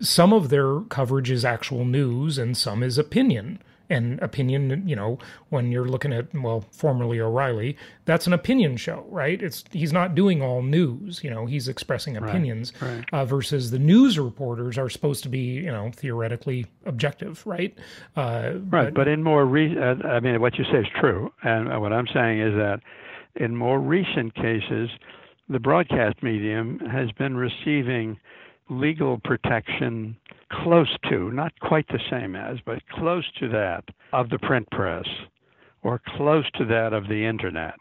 some 0.00 0.32
of 0.32 0.48
their 0.48 0.80
coverage 0.80 1.30
is 1.30 1.44
actual 1.44 1.84
news 1.84 2.38
and 2.38 2.56
some 2.56 2.82
is 2.82 2.98
opinion. 2.98 3.60
And 3.90 4.18
opinion 4.22 4.88
you 4.88 4.96
know 4.96 5.18
when 5.50 5.70
you're 5.70 5.84
looking 5.84 6.10
at 6.10 6.32
well 6.34 6.64
formerly 6.70 7.20
o'reilly 7.20 7.76
that's 8.06 8.26
an 8.26 8.32
opinion 8.32 8.78
show 8.78 9.04
right? 9.10 9.40
It's 9.42 9.62
he's 9.72 9.92
not 9.92 10.14
doing 10.14 10.40
all 10.40 10.62
news 10.62 11.22
you 11.22 11.28
know 11.28 11.44
he's 11.44 11.68
expressing 11.68 12.16
opinions 12.16 12.72
right, 12.80 12.88
right. 12.90 13.04
Uh, 13.12 13.24
versus 13.26 13.72
the 13.72 13.78
news 13.78 14.18
reporters 14.18 14.78
are 14.78 14.88
supposed 14.88 15.22
to 15.24 15.28
be 15.28 15.38
you 15.38 15.70
know 15.70 15.90
theoretically 15.94 16.64
objective 16.86 17.46
right? 17.46 17.76
Uh, 18.16 18.52
right 18.70 18.84
but, 18.86 18.94
but, 18.94 19.08
in 19.08 19.22
more 19.22 19.44
re- 19.44 19.78
uh, 19.78 19.96
i 20.08 20.18
mean 20.18 20.40
what 20.40 20.58
you 20.58 20.64
say 20.64 20.78
is 20.78 20.86
true. 20.98 21.30
And 21.42 21.68
what 21.80 21.92
i'm 21.92 22.08
saying 22.12 22.40
is 22.40 22.54
that 22.54 22.80
in 23.36 23.56
more 23.56 23.80
recent 23.80 24.34
cases 24.34 24.90
the 25.48 25.58
broadcast 25.60 26.22
medium 26.22 26.78
has 26.90 27.10
been 27.12 27.36
receiving 27.36 28.18
legal 28.70 29.18
protection 29.24 30.16
close 30.50 30.88
to, 31.10 31.30
not 31.32 31.52
quite 31.60 31.86
the 31.88 32.00
same 32.10 32.34
as, 32.34 32.58
but 32.64 32.78
close 32.88 33.24
to 33.38 33.48
that 33.48 33.84
of 34.12 34.30
the 34.30 34.38
print 34.38 34.68
press 34.70 35.06
or 35.82 36.00
close 36.16 36.44
to 36.54 36.64
that 36.64 36.92
of 36.92 37.08
the 37.08 37.26
internet. 37.26 37.78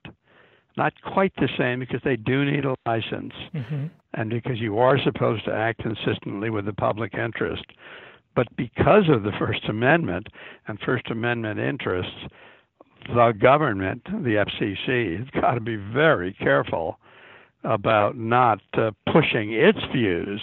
Not 0.76 0.94
quite 1.04 1.34
the 1.38 1.50
same 1.58 1.80
because 1.80 2.02
they 2.04 2.16
do 2.16 2.44
need 2.44 2.66
a 2.66 2.76
license 2.86 3.34
mm-hmm. 3.54 3.86
and 4.16 4.30
because 4.30 4.60
you 4.60 4.80
are 4.80 4.98
supposed 5.02 5.46
to 5.46 5.54
act 5.54 5.84
consistently 5.84 6.50
with 6.50 6.66
the 6.66 6.74
public 6.74 7.14
interest. 7.14 7.66
But 8.36 8.48
because 8.58 9.08
of 9.10 9.24
the 9.24 9.32
First 9.38 9.66
Amendment 9.70 10.28
and 10.68 10.80
First 10.80 11.12
Amendment 11.12 11.60
interests, 11.60 12.26
the 13.08 13.34
government, 13.40 14.04
the 14.06 14.46
FCC, 14.46 15.20
has 15.20 15.28
got 15.42 15.54
to 15.56 15.62
be 15.62 15.76
very 15.76 16.34
careful 16.34 17.00
about 17.64 18.18
not 18.18 18.60
uh, 18.74 18.92
pushing 19.12 19.54
its 19.54 19.80
views 19.94 20.42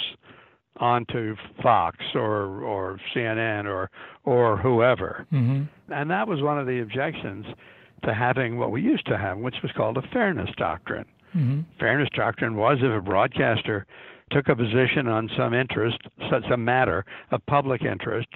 onto 0.76 1.36
Fox 1.62 1.98
or 2.14 2.62
or 2.62 2.98
CNN 3.14 3.66
or 3.66 3.90
or 4.24 4.56
whoever. 4.56 5.26
Mm-hmm. 5.32 5.92
And 5.92 6.10
that 6.10 6.26
was 6.26 6.40
one 6.40 6.58
of 6.58 6.66
the 6.66 6.80
objections 6.80 7.46
to 8.04 8.14
having 8.14 8.58
what 8.58 8.70
we 8.70 8.80
used 8.80 9.06
to 9.06 9.18
have, 9.18 9.38
which 9.38 9.56
was 9.62 9.72
called 9.76 9.98
a 9.98 10.02
fairness 10.12 10.48
doctrine. 10.56 11.04
Mm-hmm. 11.36 11.60
Fairness 11.78 12.08
doctrine 12.16 12.56
was 12.56 12.78
if 12.80 12.90
a 12.90 13.02
broadcaster 13.02 13.86
took 14.30 14.48
a 14.48 14.56
position 14.56 15.06
on 15.06 15.28
some 15.36 15.52
interest, 15.52 15.98
such 16.30 16.44
a 16.52 16.56
matter 16.56 17.04
of 17.30 17.44
public 17.46 17.82
interest, 17.82 18.28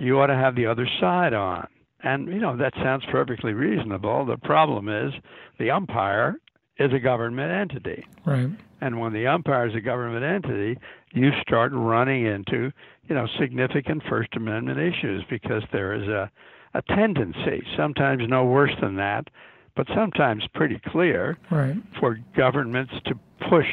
you 0.00 0.18
ought 0.18 0.26
to 0.26 0.34
have 0.34 0.56
the 0.56 0.66
other 0.66 0.88
side 1.00 1.34
on. 1.34 1.66
And 2.02 2.28
you 2.28 2.40
know 2.40 2.56
that 2.56 2.74
sounds 2.74 3.04
perfectly 3.10 3.52
reasonable. 3.52 4.24
The 4.26 4.36
problem 4.36 4.88
is 4.88 5.12
the 5.58 5.70
umpire 5.70 6.36
is 6.78 6.92
a 6.92 6.98
government 6.98 7.52
entity. 7.52 8.04
Right. 8.24 8.48
And 8.80 8.98
when 8.98 9.12
the 9.12 9.26
umpire 9.26 9.68
is 9.68 9.74
a 9.74 9.80
government 9.80 10.24
entity, 10.24 10.78
you 11.12 11.30
start 11.40 11.70
running 11.72 12.26
into, 12.26 12.72
you 13.08 13.14
know, 13.14 13.26
significant 13.38 14.02
First 14.08 14.30
Amendment 14.34 14.78
issues 14.80 15.24
because 15.30 15.62
there 15.72 15.94
is 15.94 16.08
a, 16.08 16.30
a 16.74 16.82
tendency, 16.82 17.62
sometimes 17.76 18.22
no 18.26 18.44
worse 18.44 18.72
than 18.80 18.96
that, 18.96 19.28
but 19.76 19.86
sometimes 19.94 20.44
pretty 20.54 20.80
clear, 20.86 21.38
right. 21.50 21.76
for 22.00 22.18
governments 22.36 22.92
to 23.06 23.14
push 23.48 23.68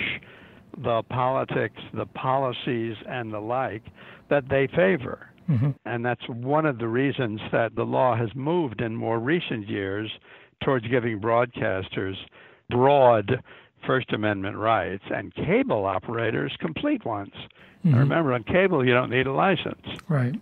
the 0.78 1.02
politics, 1.10 1.82
the 1.94 2.06
policies, 2.06 2.96
and 3.08 3.34
the 3.34 3.40
like 3.40 3.84
that 4.30 4.48
they 4.50 4.68
favor. 4.68 5.30
Mm-hmm. 5.50 5.72
And 5.86 6.06
that's 6.06 6.28
one 6.30 6.66
of 6.66 6.78
the 6.78 6.88
reasons 6.88 7.42
that 7.52 7.76
the 7.76 7.84
law 7.84 8.16
has 8.16 8.30
moved 8.36 8.82
in 8.82 8.96
more 8.96 9.20
recent 9.20 9.68
years 9.68 10.12
towards 10.64 10.88
giving 10.88 11.20
broadcasters 11.20 12.16
broad 12.70 13.42
First 13.88 14.12
Amendment 14.12 14.58
rights 14.58 15.04
and 15.10 15.34
cable 15.34 15.86
operators 15.86 16.56
complete 16.60 17.06
ones. 17.06 17.34
Mm-hmm. 17.86 17.98
remember, 17.98 18.34
on 18.34 18.44
cable, 18.44 18.86
you 18.86 18.94
don't 18.94 19.10
need 19.10 19.26
a 19.26 19.32
license. 19.32 19.88
Right. 20.10 20.36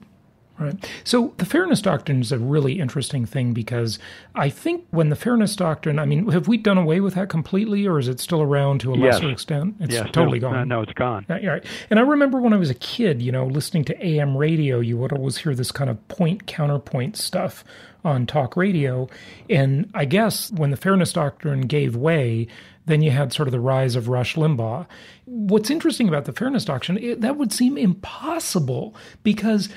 Right. 0.59 0.89
So 1.03 1.33
the 1.37 1.45
fairness 1.45 1.81
doctrine 1.81 2.19
is 2.19 2.31
a 2.31 2.39
really 2.39 2.79
interesting 2.79 3.27
thing 3.27 3.53
because 3.53 3.99
I 4.33 4.49
think 4.49 4.85
when 4.89 5.09
the 5.09 5.15
fairness 5.15 5.55
doctrine, 5.55 5.99
I 5.99 6.05
mean, 6.05 6.31
have 6.31 6.47
we 6.47 6.57
done 6.57 6.79
away 6.79 6.99
with 6.99 7.13
that 7.13 7.29
completely 7.29 7.85
or 7.85 7.99
is 7.99 8.07
it 8.07 8.19
still 8.19 8.41
around 8.41 8.81
to 8.81 8.93
a 8.93 8.97
yes. 8.97 9.15
lesser 9.15 9.29
extent? 9.29 9.75
It's 9.79 9.93
yes. 9.93 10.09
totally 10.11 10.39
no, 10.39 10.49
gone. 10.49 10.67
No, 10.67 10.81
it's 10.81 10.93
gone. 10.93 11.27
Uh, 11.29 11.35
yeah, 11.35 11.49
right. 11.49 11.65
And 11.91 11.99
I 11.99 12.01
remember 12.01 12.41
when 12.41 12.53
I 12.53 12.57
was 12.57 12.71
a 12.71 12.75
kid, 12.75 13.21
you 13.21 13.31
know, 13.31 13.45
listening 13.45 13.85
to 13.85 14.05
AM 14.05 14.35
radio, 14.35 14.79
you 14.79 14.97
would 14.97 15.13
always 15.13 15.37
hear 15.37 15.53
this 15.53 15.71
kind 15.71 15.91
of 15.91 16.07
point 16.07 16.47
counterpoint 16.47 17.17
stuff 17.17 17.63
on 18.03 18.25
talk 18.25 18.57
radio. 18.57 19.07
And 19.49 19.91
I 19.93 20.05
guess 20.05 20.51
when 20.51 20.71
the 20.71 20.77
fairness 20.77 21.13
doctrine 21.13 21.61
gave 21.61 21.95
way, 21.95 22.47
then 22.87 23.01
you 23.01 23.11
had 23.11 23.33
sort 23.33 23.47
of 23.47 23.51
the 23.51 23.59
rise 23.59 23.95
of 23.95 24.07
Rush 24.07 24.35
Limbaugh. 24.35 24.87
What's 25.25 25.69
interesting 25.69 26.07
about 26.07 26.25
the 26.25 26.31
fairness 26.31 26.65
doctrine, 26.65 26.97
it, 26.97 27.21
that 27.21 27.37
would 27.37 27.51
seem 27.51 27.77
impossible 27.77 28.95
because, 29.23 29.69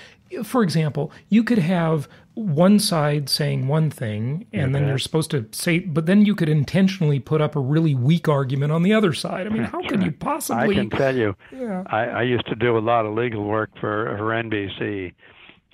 for 0.43 0.63
example, 0.63 1.13
you 1.29 1.43
could 1.45 1.59
have 1.59 2.09
one 2.35 2.79
side 2.79 3.29
saying 3.29 3.69
one 3.69 3.91
thing 3.91 4.47
and 4.53 4.75
then 4.75 4.87
you're 4.87 4.97
supposed 4.97 5.31
to 5.31 5.47
say 5.51 5.81
but 5.81 6.07
then 6.07 6.25
you 6.25 6.35
could 6.35 6.49
intentionally 6.49 7.19
put 7.19 7.41
up 7.41 7.55
a 7.55 7.61
really 7.61 7.95
weak 7.95 8.29
argument 8.29 8.73
on 8.73 8.83
the 8.83 8.95
other 8.95 9.13
side 9.13 9.47
i 9.47 9.51
mean 9.51 9.65
how 9.65 9.87
could 9.89 10.03
you 10.03 10.13
possibly 10.13 10.63
i 10.79 10.81
can 10.81 10.89
tell 10.89 11.15
you 11.15 11.37
yeah. 11.53 11.83
I, 11.89 12.05
I 12.07 12.23
used 12.23 12.47
to 12.47 12.55
do 12.55 12.79
a 12.79 12.81
lot 12.81 13.05
of 13.05 13.15
legal 13.15 13.45
work 13.45 13.71
for, 13.79 14.15
for 14.17 14.31
nbc 14.43 15.13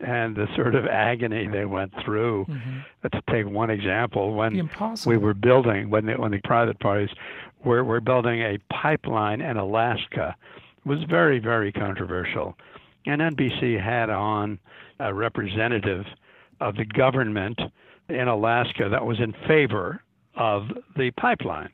and 0.01 0.37
the 0.37 0.47
sort 0.55 0.75
of 0.75 0.87
agony 0.87 1.49
they 1.49 1.65
went 1.65 1.93
through. 2.05 2.45
Mm-hmm. 2.47 3.09
To 3.13 3.23
take 3.31 3.47
one 3.47 3.71
example, 3.71 4.35
when 4.35 4.69
we 5.07 5.17
were 5.17 5.35
building, 5.35 5.91
when 5.91 6.07
the, 6.07 6.15
when 6.15 6.33
the 6.33 6.41
private 6.45 6.79
parties 6.81 7.09
were, 7.65 7.85
were 7.85 8.01
building 8.01 8.41
a 8.41 8.59
pipeline 8.73 9.41
in 9.41 9.57
Alaska, 9.57 10.37
was 10.85 10.99
very, 11.09 11.39
very 11.39 11.73
controversial. 11.73 12.57
And 13.07 13.21
NBC 13.21 13.83
had 13.83 14.11
on 14.11 14.59
a 14.99 15.15
representative 15.15 16.05
of 16.61 16.77
the 16.77 16.85
government 16.85 17.61
in 18.09 18.29
Alaska 18.29 18.89
that 18.91 19.05
was 19.05 19.21
in 19.21 19.35
favor 19.47 20.03
of 20.35 20.69
the 20.97 21.11
pipeline. 21.13 21.71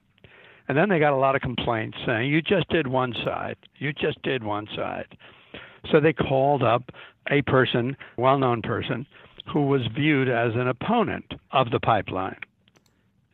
And 0.69 0.79
then 0.79 0.89
they 0.89 0.99
got 0.99 1.13
a 1.13 1.17
lot 1.17 1.35
of 1.35 1.43
complaints 1.43 1.99
saying, 2.07 2.31
you 2.31 2.41
just 2.41 2.69
did 2.69 2.87
one 2.87 3.15
side. 3.25 3.57
You 3.77 3.93
just 3.93 4.23
did 4.23 4.45
one 4.45 4.69
side. 4.75 5.17
So 5.91 6.01
they 6.01 6.13
called 6.13 6.63
up 6.63 6.91
a 7.31 7.43
person, 7.43 7.97
well 8.17 8.39
known 8.39 8.63
person, 8.63 9.07
who 9.53 9.67
was 9.67 9.83
viewed 9.95 10.29
as 10.29 10.55
an 10.55 10.69
opponent 10.69 11.35
of 11.51 11.71
the 11.71 11.81
pipeline. 11.81 12.39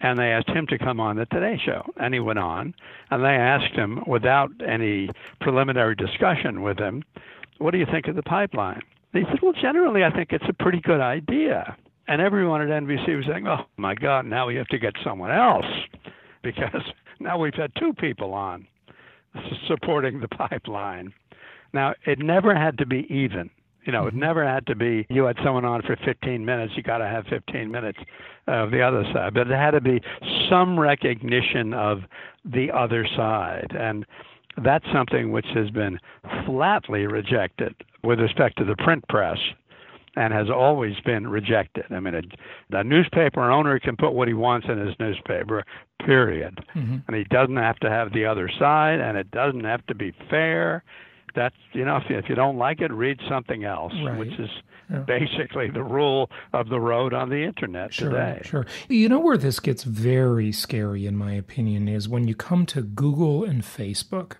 And 0.00 0.19
they 0.19 0.31
asked 0.31 0.49
him 0.49 0.67
to 0.69 0.78
come 0.78 1.00
on 1.00 1.17
the 1.17 1.26
Today 1.26 1.61
Show. 1.64 1.83
And 1.97 2.14
he 2.14 2.21
went 2.21 2.38
on. 2.38 2.75
And 3.11 3.23
they 3.23 3.28
asked 3.28 3.75
him, 3.75 4.05
without 4.07 4.50
any 4.67 5.11
preliminary 5.40 5.97
discussion 5.97 6.62
with 6.62 6.78
him, 6.78 7.02
what 7.59 7.73
do 7.73 7.79
you 7.79 7.87
think 7.91 8.07
of 8.09 8.17
the 8.17 8.23
pipeline? 8.23 8.81
And 9.12 9.25
he 9.25 9.31
said, 9.31 9.41
well, 9.43 9.55
generally, 9.61 10.05
I 10.05 10.11
think 10.11 10.33
it's 10.33 10.45
a 10.49 10.53
pretty 10.53 10.81
good 10.81 11.00
idea. 11.00 11.77
And 12.07 12.23
everyone 12.23 12.62
at 12.62 12.69
NBC 12.69 13.17
was 13.17 13.27
saying, 13.31 13.47
oh, 13.47 13.67
my 13.77 13.95
God, 13.95 14.27
now 14.27 14.47
we 14.47 14.57
have 14.57 14.69
to 14.69 14.79
get 14.79 14.95
someone 15.05 15.31
else 15.31 15.67
because 16.43 16.83
now 17.21 17.38
we've 17.38 17.55
had 17.55 17.73
two 17.79 17.93
people 17.95 18.33
on 18.33 18.67
supporting 19.69 20.21
the 20.21 20.29
pipeline. 20.29 21.12
Now, 21.73 21.95
it 22.07 22.19
never 22.19 22.55
had 22.55 22.79
to 22.79 22.87
be 22.87 23.07
even. 23.11 23.50
You 23.85 23.93
know, 23.93 24.07
it 24.07 24.11
mm-hmm. 24.11 24.21
never 24.21 24.47
had 24.47 24.67
to 24.67 24.75
be 24.75 25.07
you 25.09 25.25
had 25.25 25.37
someone 25.43 25.65
on 25.65 25.83
for 25.83 25.97
15 26.05 26.45
minutes, 26.45 26.75
you 26.77 26.83
got 26.83 26.99
to 26.99 27.07
have 27.07 27.25
15 27.27 27.71
minutes 27.71 27.99
of 28.47 28.71
the 28.71 28.83
other 28.83 29.05
side. 29.15 29.35
But 29.35 29.50
it 29.50 29.57
had 29.57 29.71
to 29.71 29.81
be 29.81 30.00
some 30.50 30.79
recognition 30.79 31.73
of 31.73 32.00
the 32.45 32.71
other 32.71 33.07
side. 33.17 33.69
And 33.71 34.05
that's 34.65 34.85
something 34.93 35.33
which 35.33 35.47
has 35.55 35.71
been 35.71 35.99
flatly 36.47 37.07
rejected 37.07 37.75
with 38.03 38.21
respect 38.21 38.59
to 38.59 38.65
the 38.65 38.77
print 38.77 39.05
press 39.09 39.38
and 40.17 40.33
has 40.33 40.49
always 40.50 40.95
been 41.05 41.29
rejected. 41.29 41.85
I 41.91 42.00
mean, 42.00 42.15
a, 42.15 42.77
a 42.77 42.85
newspaper 42.85 43.50
owner 43.50 43.79
can 43.79 43.97
put 43.97 44.12
what 44.12 44.27
he 44.27 44.35
wants 44.35 44.67
in 44.69 44.79
his 44.79 44.95
newspaper, 44.99 45.65
period. 46.05 46.59
Mm-hmm. 46.75 46.97
And 47.07 47.17
he 47.17 47.25
doesn't 47.25 47.57
have 47.57 47.79
to 47.81 47.91
have 47.91 48.12
the 48.12 48.25
other 48.25 48.50
side, 48.59 49.00
and 49.00 49.17
it 49.17 49.31
doesn't 49.31 49.65
have 49.65 49.87
to 49.87 49.95
be 49.95 50.12
fair, 50.29 50.83
that's 51.35 51.55
you 51.73 51.85
know 51.85 51.97
if 51.97 52.05
you, 52.09 52.19
if 52.19 52.29
you 52.29 52.35
don't 52.35 52.57
like 52.57 52.81
it, 52.81 52.93
read 52.93 53.21
something 53.29 53.65
else, 53.65 53.93
right. 54.05 54.19
which 54.19 54.33
is 54.38 54.50
yeah. 54.91 54.99
basically 55.00 55.71
the 55.71 55.83
rule 55.83 56.31
of 56.53 56.69
the 56.69 56.81
road 56.81 57.15
on 57.15 57.31
the 57.31 57.45
internet 57.45 57.95
sure, 57.95 58.11
today. 58.11 58.41
Sure. 58.45 58.67
You 58.88 59.09
know 59.09 59.21
where 59.21 59.37
this 59.37 59.61
gets 59.61 59.85
very 59.85 60.53
scary, 60.53 61.07
in 61.07 61.17
my 61.17 61.33
opinion, 61.33 61.88
is 61.88 62.09
when 62.09 62.27
you 62.27 62.35
come 62.35 62.67
to 62.67 62.83
Google 62.83 63.45
and 63.45 63.62
Facebook. 63.62 64.37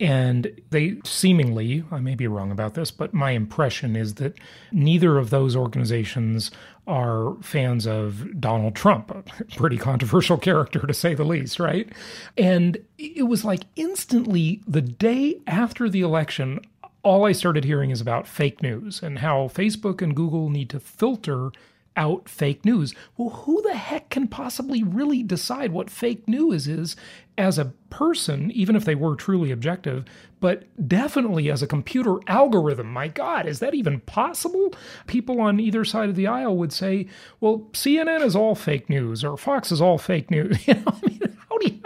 And 0.00 0.60
they 0.70 0.96
seemingly, 1.04 1.84
I 1.90 2.00
may 2.00 2.16
be 2.16 2.26
wrong 2.26 2.50
about 2.50 2.74
this, 2.74 2.90
but 2.90 3.14
my 3.14 3.30
impression 3.30 3.94
is 3.94 4.14
that 4.14 4.36
neither 4.72 5.18
of 5.18 5.30
those 5.30 5.54
organizations 5.54 6.50
are 6.86 7.36
fans 7.40 7.86
of 7.86 8.40
Donald 8.40 8.74
Trump, 8.74 9.10
a 9.10 9.44
pretty 9.56 9.78
controversial 9.78 10.36
character 10.36 10.80
to 10.80 10.92
say 10.92 11.14
the 11.14 11.24
least, 11.24 11.60
right? 11.60 11.88
And 12.36 12.78
it 12.98 13.28
was 13.28 13.44
like 13.44 13.64
instantly 13.76 14.62
the 14.66 14.82
day 14.82 15.40
after 15.46 15.88
the 15.88 16.00
election, 16.00 16.60
all 17.02 17.24
I 17.24 17.32
started 17.32 17.64
hearing 17.64 17.90
is 17.90 18.00
about 18.00 18.26
fake 18.26 18.62
news 18.62 19.02
and 19.02 19.20
how 19.20 19.48
Facebook 19.48 20.02
and 20.02 20.16
Google 20.16 20.50
need 20.50 20.70
to 20.70 20.80
filter 20.80 21.52
out 21.96 22.28
fake 22.28 22.64
news. 22.64 22.94
Well, 23.16 23.30
who 23.30 23.62
the 23.62 23.74
heck 23.74 24.10
can 24.10 24.28
possibly 24.28 24.82
really 24.82 25.22
decide 25.22 25.72
what 25.72 25.90
fake 25.90 26.26
news 26.28 26.66
is 26.66 26.96
as 27.36 27.58
a 27.58 27.72
person, 27.90 28.50
even 28.52 28.76
if 28.76 28.84
they 28.84 28.94
were 28.94 29.16
truly 29.16 29.50
objective, 29.50 30.04
but 30.40 30.64
definitely 30.88 31.50
as 31.50 31.62
a 31.62 31.66
computer 31.66 32.16
algorithm? 32.26 32.92
My 32.92 33.08
God, 33.08 33.46
is 33.46 33.60
that 33.60 33.74
even 33.74 34.00
possible? 34.00 34.74
People 35.06 35.40
on 35.40 35.60
either 35.60 35.84
side 35.84 36.08
of 36.08 36.16
the 36.16 36.26
aisle 36.26 36.56
would 36.56 36.72
say, 36.72 37.06
well, 37.40 37.60
CNN 37.72 38.22
is 38.22 38.36
all 38.36 38.54
fake 38.54 38.88
news 38.88 39.24
or 39.24 39.36
Fox 39.36 39.72
is 39.72 39.80
all 39.80 39.98
fake 39.98 40.30
news. 40.30 40.58
You 40.66 40.74
know, 40.74 40.82
I 40.86 41.06
mean, 41.06 41.36
how 41.48 41.58
do 41.58 41.66
you. 41.68 41.80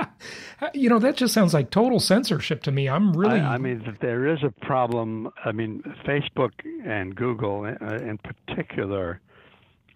You 0.74 0.88
know, 0.88 0.98
that 0.98 1.16
just 1.16 1.34
sounds 1.34 1.54
like 1.54 1.70
total 1.70 2.00
censorship 2.00 2.62
to 2.64 2.72
me. 2.72 2.88
I'm 2.88 3.16
really. 3.16 3.40
I, 3.40 3.54
I 3.54 3.58
mean, 3.58 3.96
there 4.00 4.26
is 4.26 4.42
a 4.42 4.50
problem. 4.64 5.30
I 5.44 5.52
mean, 5.52 5.82
Facebook 6.04 6.52
and 6.84 7.14
Google 7.14 7.64
uh, 7.64 7.96
in 7.96 8.18
particular 8.18 9.20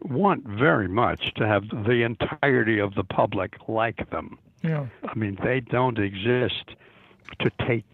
want 0.04 0.44
very 0.46 0.88
much 0.88 1.34
to 1.36 1.46
have 1.46 1.68
the 1.68 2.02
entirety 2.02 2.78
of 2.78 2.94
the 2.94 3.04
public 3.04 3.54
like 3.68 4.10
them. 4.10 4.38
Yeah. 4.62 4.86
I 5.04 5.14
mean, 5.14 5.38
they 5.42 5.60
don't 5.60 5.98
exist 5.98 6.76
to 7.40 7.50
take 7.66 7.84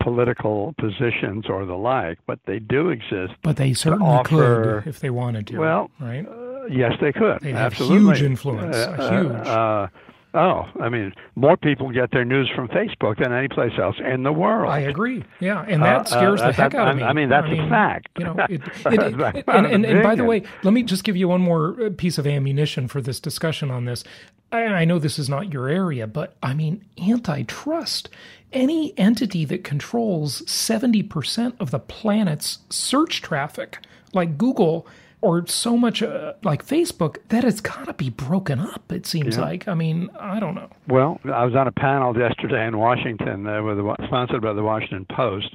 political 0.00 0.74
positions 0.78 1.46
or 1.48 1.64
the 1.64 1.76
like, 1.76 2.18
but 2.26 2.40
they 2.46 2.58
do 2.58 2.90
exist. 2.90 3.34
But 3.42 3.56
they 3.56 3.72
certainly 3.72 4.06
offer, 4.06 4.82
could 4.82 4.88
if 4.88 5.00
they 5.00 5.10
wanted 5.10 5.46
to. 5.48 5.58
Well, 5.58 5.90
right? 6.00 6.26
Uh, 6.26 6.66
yes, 6.66 6.92
they 7.00 7.12
could. 7.12 7.40
They 7.40 7.52
have 7.52 7.72
Absolutely. 7.72 8.14
huge 8.14 8.22
influence. 8.22 8.76
Uh, 8.76 9.10
huge. 9.10 9.46
Uh, 9.46 9.86
Oh, 10.34 10.64
I 10.80 10.88
mean, 10.88 11.12
more 11.34 11.58
people 11.58 11.90
get 11.90 12.10
their 12.10 12.24
news 12.24 12.50
from 12.54 12.68
Facebook 12.68 13.18
than 13.18 13.32
any 13.32 13.48
place 13.48 13.72
else 13.78 13.96
in 14.02 14.22
the 14.22 14.32
world. 14.32 14.70
I 14.70 14.80
agree. 14.80 15.24
Yeah, 15.40 15.62
and 15.68 15.82
that 15.82 16.00
uh, 16.00 16.04
scares 16.04 16.40
uh, 16.40 16.46
the 16.46 16.52
heck 16.54 16.74
out 16.74 16.88
of 16.88 16.96
me. 16.96 17.02
I 17.02 17.12
mean, 17.12 17.28
that's 17.28 17.46
I 17.46 17.50
mean, 17.50 17.60
a 17.60 17.68
fact. 17.68 18.08
You 18.18 18.24
know, 18.24 18.36
it, 18.48 18.62
it, 18.86 19.20
it, 19.20 19.44
and, 19.46 19.66
and, 19.66 19.84
and, 19.84 20.02
by 20.02 20.14
the 20.14 20.24
way, 20.24 20.42
let 20.62 20.72
me 20.72 20.84
just 20.84 21.04
give 21.04 21.16
you 21.16 21.28
one 21.28 21.42
more 21.42 21.76
uh, 21.82 21.90
piece 21.94 22.16
of 22.16 22.26
ammunition 22.26 22.88
for 22.88 23.02
this 23.02 23.20
discussion 23.20 23.70
on 23.70 23.84
this. 23.84 24.04
I, 24.50 24.64
I 24.64 24.84
know 24.86 24.98
this 24.98 25.18
is 25.18 25.28
not 25.28 25.52
your 25.52 25.68
area, 25.68 26.06
but 26.06 26.36
I 26.42 26.54
mean, 26.54 26.82
antitrust. 26.98 28.08
Any 28.54 28.96
entity 28.98 29.44
that 29.46 29.64
controls 29.64 30.50
seventy 30.50 31.02
percent 31.02 31.56
of 31.60 31.70
the 31.70 31.78
planet's 31.78 32.60
search 32.70 33.20
traffic, 33.20 33.78
like 34.14 34.38
Google 34.38 34.86
or 35.22 35.46
so 35.46 35.76
much 35.76 36.02
uh, 36.02 36.34
like 36.42 36.66
Facebook 36.66 37.16
that 37.28 37.44
it's 37.44 37.60
got 37.60 37.86
to 37.86 37.94
be 37.94 38.10
broken 38.10 38.58
up. 38.58 38.92
It 38.92 39.06
seems 39.06 39.36
yeah. 39.36 39.42
like. 39.42 39.68
I 39.68 39.74
mean, 39.74 40.10
I 40.18 40.38
don't 40.38 40.54
know. 40.54 40.68
Well, 40.88 41.20
I 41.24 41.44
was 41.44 41.54
on 41.54 41.66
a 41.68 41.72
panel 41.72 42.16
yesterday 42.16 42.66
in 42.66 42.76
Washington, 42.76 43.46
uh, 43.46 43.62
with 43.62 43.78
the, 43.78 43.96
sponsored 44.06 44.42
by 44.42 44.52
the 44.52 44.62
Washington 44.62 45.06
Post, 45.16 45.54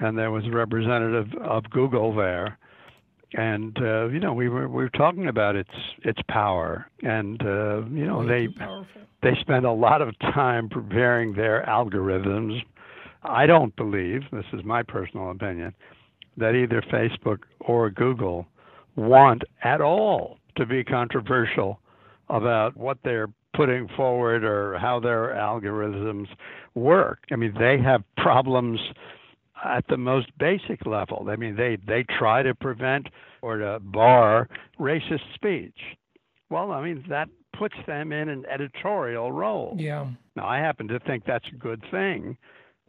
and 0.00 0.18
there 0.18 0.30
was 0.30 0.44
a 0.46 0.50
representative 0.50 1.28
of 1.40 1.68
Google 1.70 2.16
there, 2.16 2.58
and 3.34 3.76
uh, 3.80 4.06
you 4.06 4.18
know 4.18 4.32
we 4.32 4.48
were 4.48 4.68
we 4.68 4.82
were 4.82 4.90
talking 4.90 5.28
about 5.28 5.54
its 5.54 5.70
its 6.02 6.20
power, 6.28 6.86
and 7.02 7.40
uh, 7.42 7.84
you 7.90 8.06
know 8.06 8.26
they 8.26 8.48
they 9.22 9.34
spend 9.40 9.66
a 9.66 9.72
lot 9.72 10.00
of 10.00 10.18
time 10.18 10.68
preparing 10.68 11.34
their 11.34 11.62
algorithms. 11.68 12.62
I 13.22 13.46
don't 13.46 13.74
believe 13.76 14.22
this 14.32 14.44
is 14.52 14.64
my 14.64 14.82
personal 14.82 15.30
opinion 15.30 15.74
that 16.36 16.54
either 16.54 16.82
Facebook 16.92 17.40
or 17.60 17.90
Google 17.90 18.46
want 18.96 19.42
at 19.62 19.80
all 19.80 20.38
to 20.56 20.66
be 20.66 20.84
controversial 20.84 21.80
about 22.28 22.76
what 22.76 22.98
they're 23.04 23.28
putting 23.54 23.88
forward 23.96 24.44
or 24.44 24.78
how 24.78 25.00
their 25.00 25.34
algorithms 25.34 26.26
work. 26.74 27.20
I 27.30 27.36
mean, 27.36 27.54
they 27.58 27.78
have 27.82 28.02
problems 28.16 28.80
at 29.64 29.86
the 29.88 29.96
most 29.96 30.26
basic 30.38 30.84
level. 30.86 31.26
I 31.30 31.36
mean, 31.36 31.56
they 31.56 31.78
they 31.86 32.04
try 32.18 32.42
to 32.42 32.54
prevent 32.54 33.08
or 33.42 33.58
to 33.58 33.78
bar 33.80 34.48
racist 34.78 35.34
speech. 35.34 35.78
Well, 36.50 36.72
I 36.72 36.82
mean, 36.82 37.04
that 37.08 37.28
puts 37.56 37.74
them 37.86 38.12
in 38.12 38.28
an 38.28 38.44
editorial 38.52 39.32
role. 39.32 39.76
Yeah. 39.78 40.08
Now, 40.36 40.46
I 40.46 40.58
happen 40.58 40.88
to 40.88 40.98
think 41.00 41.24
that's 41.24 41.46
a 41.52 41.56
good 41.56 41.82
thing 41.90 42.36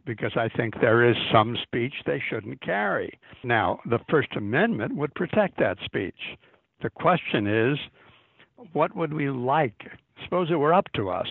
because 0.06 0.32
I 0.36 0.48
think 0.56 0.74
there 0.80 1.08
is 1.08 1.16
some 1.32 1.56
speech 1.62 1.92
they 2.06 2.22
shouldn't 2.30 2.62
carry. 2.62 3.18
Now, 3.44 3.80
the 3.86 3.98
First 4.08 4.28
Amendment 4.36 4.96
would 4.96 5.14
protect 5.14 5.58
that 5.58 5.78
speech. 5.84 6.14
The 6.82 6.90
question 6.90 7.46
is, 7.46 7.78
what 8.72 8.96
would 8.96 9.12
we 9.12 9.28
like? 9.28 9.82
Suppose 10.24 10.48
it 10.50 10.54
were 10.54 10.72
up 10.72 10.86
to 10.94 11.10
us 11.10 11.28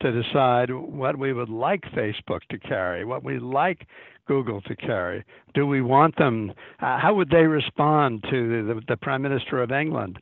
to 0.00 0.22
decide 0.22 0.70
what 0.70 1.18
we 1.18 1.32
would 1.32 1.48
like 1.48 1.82
Facebook 1.94 2.40
to 2.50 2.58
carry, 2.58 3.04
what 3.04 3.24
we 3.24 3.38
like 3.38 3.86
Google 4.26 4.60
to 4.62 4.76
carry. 4.76 5.24
Do 5.54 5.66
we 5.66 5.80
want 5.80 6.16
them? 6.16 6.52
Uh, 6.80 6.98
how 6.98 7.14
would 7.14 7.30
they 7.30 7.44
respond 7.44 8.24
to 8.30 8.66
the, 8.66 8.80
the 8.88 8.96
Prime 8.96 9.22
Minister 9.22 9.62
of 9.62 9.70
England 9.70 10.18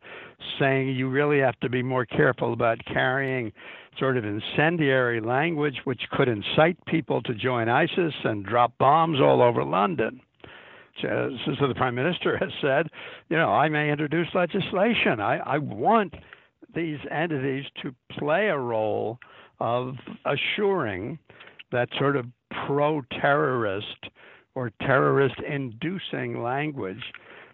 saying 0.58 0.90
you 0.90 1.08
really 1.08 1.40
have 1.40 1.58
to 1.60 1.68
be 1.68 1.82
more 1.82 2.04
careful 2.04 2.52
about 2.52 2.84
carrying 2.84 3.52
sort 3.98 4.16
of 4.16 4.24
incendiary 4.24 5.20
language 5.20 5.76
which 5.84 6.02
could 6.10 6.28
incite 6.28 6.76
people 6.87 7.22
to 7.22 7.34
join 7.34 7.68
ISIS 7.68 8.14
and 8.24 8.44
drop 8.44 8.76
bombs 8.78 9.20
all 9.20 9.42
over 9.42 9.64
London? 9.64 10.20
So 11.00 11.66
the 11.66 11.74
Prime 11.74 11.94
Minister 11.94 12.37
has 12.37 12.50
said, 12.60 12.88
you 13.28 13.37
know, 13.37 13.50
I 13.50 13.68
may 13.68 13.90
introduce 13.90 14.28
legislation. 14.34 15.18
I, 15.18 15.38
I 15.38 15.58
want 15.58 16.14
these 16.74 16.98
entities 17.10 17.64
to 17.82 17.94
play 18.18 18.48
a 18.48 18.58
role 18.58 19.18
of 19.64 19.94
assuring 20.27 21.18
that 21.72 21.88
sort 21.98 22.16
of 22.16 22.27
pro 22.66 23.00
terrorist 23.18 24.11
or 24.55 24.70
terrorist 24.83 25.37
inducing 25.40 26.42
language 26.42 27.03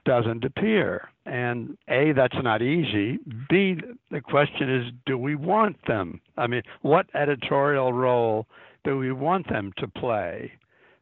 doesn't 0.05 0.45
appear. 0.45 1.09
And 1.25 1.79
A, 1.89 2.13
that's 2.13 2.35
not 2.43 2.63
easy. 2.63 3.21
B, 3.49 3.77
the 4.11 4.21
question 4.21 4.69
is 4.69 4.93
do 5.07 5.17
we 5.17 5.37
want 5.37 5.77
them? 5.87 6.21
I 6.37 6.49
mean, 6.49 6.63
what 6.83 7.07
editorial 7.15 7.93
role 7.93 8.49
do 8.83 8.99
we 8.99 9.13
want 9.13 9.49
them 9.49 9.73
to 9.79 9.87
play? 9.87 10.51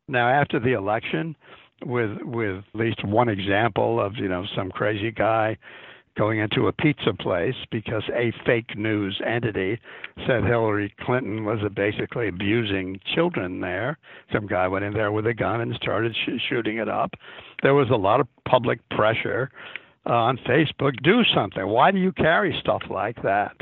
Now, 0.08 0.28
after 0.28 0.60
the 0.60 0.72
election, 0.72 1.34
with 1.86 2.18
with 2.22 2.64
at 2.74 2.78
least 2.78 3.02
one 3.02 3.30
example 3.30 3.98
of 3.98 4.16
you 4.16 4.28
know 4.28 4.44
some 4.54 4.70
crazy 4.70 5.10
guy 5.10 5.56
going 6.18 6.40
into 6.40 6.66
a 6.66 6.72
pizza 6.72 7.14
place 7.18 7.54
because 7.70 8.02
a 8.12 8.32
fake 8.44 8.76
news 8.76 9.20
entity 9.24 9.78
said 10.26 10.42
Hillary 10.44 10.92
Clinton 11.00 11.44
was 11.44 11.60
basically 11.74 12.26
abusing 12.26 12.98
children 13.14 13.60
there. 13.60 13.96
Some 14.32 14.48
guy 14.48 14.66
went 14.66 14.84
in 14.84 14.92
there 14.92 15.12
with 15.12 15.28
a 15.28 15.34
gun 15.34 15.60
and 15.60 15.72
started 15.76 16.14
sh- 16.14 16.42
shooting 16.48 16.78
it 16.78 16.88
up. 16.88 17.12
There 17.62 17.74
was 17.74 17.88
a 17.90 17.96
lot 17.96 18.18
of 18.18 18.26
public 18.46 18.80
pressure 18.90 19.50
uh, 20.06 20.12
on 20.12 20.38
Facebook 20.38 21.00
do 21.04 21.22
something. 21.34 21.66
Why 21.66 21.92
do 21.92 21.98
you 21.98 22.10
carry 22.10 22.58
stuff 22.60 22.82
like 22.90 23.22
that? 23.22 23.56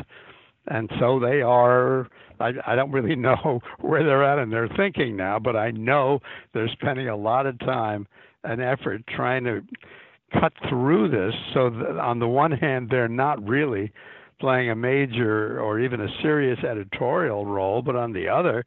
And 0.66 0.90
so 0.98 1.20
they 1.20 1.42
are. 1.42 2.08
I, 2.40 2.52
I 2.66 2.74
don't 2.74 2.90
really 2.90 3.16
know 3.16 3.60
where 3.80 4.02
they're 4.02 4.24
at 4.24 4.38
in 4.38 4.48
their 4.48 4.68
thinking 4.68 5.14
now, 5.14 5.38
but 5.38 5.56
I 5.56 5.72
know 5.72 6.20
they're 6.54 6.68
spending 6.68 7.08
a 7.08 7.16
lot 7.16 7.44
of 7.46 7.58
time 7.58 8.06
and 8.44 8.62
effort 8.62 9.02
trying 9.14 9.44
to 9.44 9.62
cut 10.32 10.52
through 10.68 11.08
this 11.08 11.34
so 11.54 11.70
that 11.70 11.98
on 11.98 12.18
the 12.18 12.28
one 12.28 12.52
hand 12.52 12.88
they're 12.90 13.08
not 13.08 13.46
really 13.46 13.92
playing 14.40 14.70
a 14.70 14.76
major 14.76 15.60
or 15.60 15.80
even 15.80 16.00
a 16.00 16.08
serious 16.20 16.58
editorial 16.62 17.46
role, 17.46 17.80
but 17.80 17.96
on 17.96 18.12
the 18.12 18.28
other, 18.28 18.64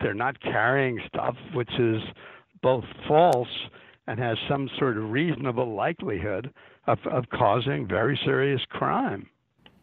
they're 0.00 0.14
not 0.14 0.40
carrying 0.40 0.98
stuff 1.06 1.36
which 1.52 1.70
is 1.78 2.00
both 2.62 2.84
false 3.06 3.48
and 4.06 4.18
has 4.18 4.38
some 4.48 4.68
sort 4.78 4.96
of 4.96 5.10
reasonable 5.10 5.74
likelihood 5.74 6.52
of, 6.86 6.98
of 7.10 7.24
causing 7.30 7.86
very 7.86 8.18
serious 8.24 8.60
crime. 8.70 9.28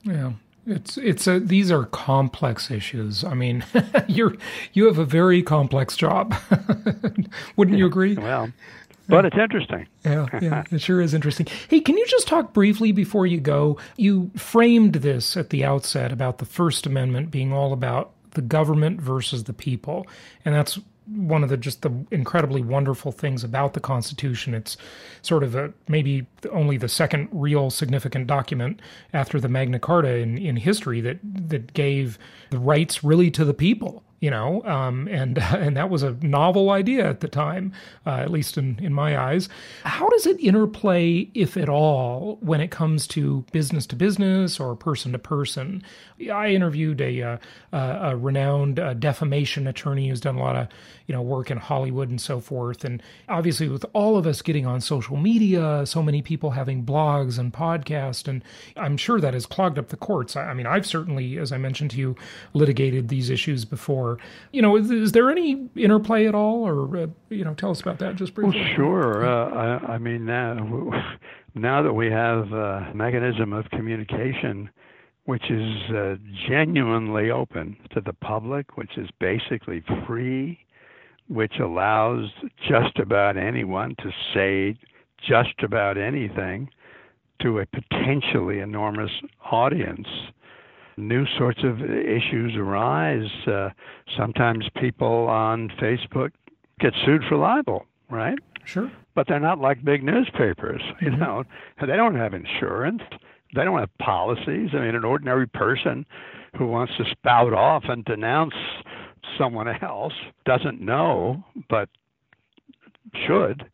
Yeah. 0.04 0.34
It's 0.70 0.98
it's 0.98 1.28
a 1.28 1.40
these 1.40 1.72
are 1.72 1.86
complex 1.86 2.70
issues. 2.70 3.24
I 3.24 3.34
mean, 3.36 3.64
you're 4.08 4.36
you 4.74 4.86
have 4.88 4.98
a 4.98 5.06
very 5.06 5.42
complex 5.42 5.96
job. 5.96 6.36
Wouldn't 7.56 7.78
you 7.78 7.86
agree? 7.88 8.18
Well, 8.18 8.52
but 9.08 9.26
it's 9.26 9.38
interesting. 9.38 9.88
yeah, 10.04 10.28
yeah, 10.42 10.64
it 10.72 10.82
sure 10.82 11.02
is 11.02 11.14
interesting. 11.14 11.48
Hey, 11.70 11.80
can 11.80 11.98
you 11.98 12.06
just 12.08 12.28
talk 12.28 12.54
briefly 12.54 12.92
before 12.92 13.26
you 13.26 13.40
go? 13.40 13.78
You 13.98 14.32
framed 14.36 14.96
this 14.96 15.38
at 15.38 15.50
the 15.50 15.64
outset 15.64 16.12
about 16.12 16.40
the 16.40 16.46
First 16.46 16.86
Amendment 16.86 17.32
being 17.32 17.54
all 17.54 17.74
about 17.74 18.12
the 18.32 18.42
government 18.42 19.02
versus 19.02 19.46
the 19.46 19.54
people, 19.54 20.06
and 20.46 20.54
that's 20.54 20.80
one 21.08 21.42
of 21.42 21.50
the 21.50 21.58
just 21.58 21.84
the 21.84 22.06
incredibly 22.12 22.62
wonderful 22.62 23.12
things 23.12 23.44
about 23.44 23.74
the 23.74 23.80
Constitution. 23.80 24.54
It's 24.54 24.78
sort 25.22 25.44
of 25.44 25.56
a 25.56 25.74
maybe 25.88 26.28
only 26.52 26.78
the 26.78 26.90
second 26.90 27.30
real 27.32 27.70
significant 27.70 28.28
document 28.28 28.82
after 29.14 29.40
the 29.40 29.48
Magna 29.48 29.80
Carta 29.80 30.16
in, 30.16 30.38
in 30.38 30.58
history 30.58 31.02
that 31.02 31.20
that 31.24 31.74
gave 31.74 32.20
the 32.50 32.60
rights 32.60 33.04
really 33.04 33.32
to 33.32 33.46
the 33.46 33.54
people 33.54 34.04
you 34.20 34.32
know, 34.32 34.64
um, 34.64 35.08
and 35.10 35.38
and 35.54 35.78
that 35.78 35.90
was 35.90 36.04
a 36.04 36.12
novel 36.22 36.70
idea 36.72 37.08
at 37.08 37.20
the 37.20 37.28
time, 37.28 37.74
uh, 38.06 38.18
at 38.18 38.32
least 38.32 38.58
in 38.58 38.80
in 38.82 38.94
my 38.94 39.18
eyes. 39.18 39.50
How 39.84 40.08
does 40.10 40.26
it 40.26 40.40
interplay, 40.40 41.30
if 41.34 41.58
at 41.58 41.70
all, 41.70 42.38
when 42.42 42.62
it 42.62 42.72
comes 42.72 43.08
to 43.08 43.46
business 43.52 43.86
to 43.88 43.96
business 43.96 44.60
or 44.60 44.76
person 44.76 45.12
to 45.12 45.20
person? 45.20 45.84
I 46.32 46.50
interviewed 46.50 47.00
a 47.02 47.22
uh, 47.22 47.38
a 47.72 48.18
renowned 48.18 48.80
uh, 48.80 48.94
defamation 48.96 49.68
attorney 49.68 50.10
who's 50.10 50.22
done 50.22 50.38
a 50.38 50.42
lot 50.42 50.56
of 50.56 50.68
you 51.06 51.14
know 51.14 51.22
work 51.22 51.52
in 51.52 51.58
Hollywood 51.58 52.10
and 52.10 52.20
so 52.20 52.40
forth, 52.40 52.84
and 52.84 53.04
obviously 53.30 53.70
with 53.70 53.86
all 53.94 54.18
of 54.18 54.26
us 54.26 54.42
getting 54.42 54.66
on 54.66 54.82
social 54.82 55.18
media, 55.18 55.86
so 55.86 56.02
many 56.02 56.22
people 56.22 56.52
having 56.52 56.84
blogs 56.84 57.38
and 57.38 57.54
podcasts, 57.54 58.28
and 58.28 58.44
I'm 58.76 58.98
sure 58.98 59.20
that 59.20 59.34
has 59.34 59.46
clogged 59.46 59.78
up 59.78 59.90
the 59.90 59.98
courts. 59.98 60.36
I, 60.36 60.48
I 60.48 60.54
mean, 60.54 60.66
I've 60.66 60.88
certainly, 60.88 61.38
as 61.38 61.52
I 61.52 61.58
mentioned 61.58 61.92
to 61.92 61.98
you, 61.98 62.16
litigated 62.54 63.10
these 63.10 63.30
issues 63.30 63.64
before 63.64 64.07
or 64.08 64.18
you 64.52 64.62
know, 64.62 64.78
is, 64.78 64.90
is 64.90 65.12
there 65.12 65.30
any 65.30 65.68
interplay 65.76 66.26
at 66.28 66.36
all, 66.36 66.68
or 66.68 66.98
uh, 66.98 67.08
you 67.30 67.44
know, 67.44 67.54
tell 67.54 67.72
us 67.72 67.82
about 67.82 68.00
that 68.00 68.16
just 68.16 68.34
briefly. 68.34 68.60
Well, 68.60 68.76
sure. 68.76 69.26
Uh, 69.26 69.50
I, 69.50 69.94
I, 69.94 69.98
mean, 69.98 70.26
now 70.26 70.56
now 71.56 71.82
that 71.82 71.94
we 71.94 72.08
have 72.08 72.52
a 72.52 72.92
mechanism 72.94 73.54
of 73.54 73.70
communication 73.72 74.70
which 75.28 75.52
is 75.52 75.94
uh, 75.94 76.16
genuinely 76.48 77.30
open 77.30 77.76
to 77.94 78.00
the 78.00 78.14
public, 78.14 78.78
which 78.78 78.98
is 78.98 79.10
basically 79.20 79.84
free, 80.08 80.58
which 81.28 81.56
allows 81.60 82.30
just 82.66 82.98
about 82.98 83.36
anyone 83.36 83.94
to 83.98 84.10
say 84.34 84.80
just 85.22 85.62
about 85.62 85.98
anything 85.98 86.70
to 87.42 87.60
a 87.60 87.66
potentially 87.66 88.60
enormous 88.60 89.12
audience 89.52 90.08
new 90.98 91.26
sorts 91.38 91.64
of 91.64 91.82
issues 91.82 92.56
arise. 92.58 93.30
Uh, 93.46 93.70
sometimes 94.18 94.66
people 94.80 95.28
on 95.28 95.70
Facebook 95.82 96.32
get 96.80 96.94
sued 97.06 97.22
for 97.30 97.38
libel, 97.38 97.86
right? 98.10 98.38
Sure. 98.66 98.92
But 99.16 99.28
they're 99.28 99.40
not 99.40 99.60
like 99.60 99.84
big 99.84 100.04
newspapers, 100.04 100.82
you 101.02 101.12
mm-hmm. 101.12 101.20
know. 101.20 101.44
They 101.80 101.96
don't 101.96 102.16
have 102.16 102.34
insurance. 102.34 103.02
They 103.56 103.64
don't 103.64 103.80
have 103.80 103.96
policies. 104.00 104.72
I 104.74 104.80
mean, 104.80 104.96
an 104.96 105.06
ordinary 105.06 105.48
person 105.48 106.06
who 106.58 106.68
wants 106.68 106.94
to 106.98 107.06
spout 107.12 107.54
off 107.54 107.84
and 107.88 108.04
denounce 108.04 108.54
someone 109.38 109.68
else 109.82 110.14
doesn't 110.46 110.82
know, 110.82 111.44
but 111.70 111.90
should, 113.26 113.66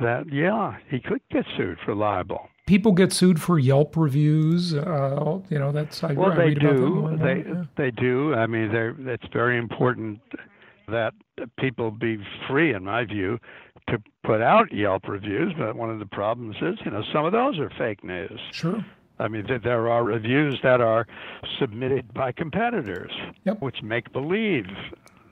that, 0.00 0.32
yeah, 0.32 0.76
he 0.88 1.00
could 1.00 1.20
get 1.30 1.44
sued 1.56 1.78
for 1.84 1.94
libel 1.94 2.48
people 2.70 2.92
get 2.92 3.12
sued 3.12 3.42
for 3.42 3.58
Yelp 3.58 3.96
reviews. 3.96 4.74
Uh, 4.74 5.40
you 5.50 5.58
know, 5.58 5.72
that's 5.72 6.04
I, 6.04 6.12
well, 6.12 6.30
I 6.30 6.36
they 6.36 6.54
do. 6.54 7.18
They 7.20 7.44
yeah. 7.44 7.64
they 7.76 7.90
do. 7.90 8.32
I 8.32 8.46
mean, 8.46 8.70
it's 8.72 9.26
very 9.32 9.58
important 9.58 10.20
that 10.86 11.12
people 11.58 11.90
be 11.90 12.18
free, 12.48 12.72
in 12.72 12.84
my 12.84 13.04
view, 13.04 13.40
to 13.88 14.00
put 14.22 14.40
out 14.40 14.72
Yelp 14.72 15.08
reviews. 15.08 15.52
But 15.58 15.74
one 15.74 15.90
of 15.90 15.98
the 15.98 16.06
problems 16.06 16.54
is, 16.62 16.78
you 16.84 16.92
know, 16.92 17.02
some 17.12 17.24
of 17.24 17.32
those 17.32 17.58
are 17.58 17.70
fake 17.76 18.04
news. 18.04 18.38
Sure. 18.52 18.84
I 19.18 19.26
mean, 19.26 19.46
there 19.64 19.88
are 19.88 20.04
reviews 20.04 20.60
that 20.62 20.80
are 20.80 21.08
submitted 21.58 22.14
by 22.14 22.30
competitors, 22.30 23.12
yep. 23.44 23.60
which 23.60 23.82
make 23.82 24.12
believe 24.12 24.66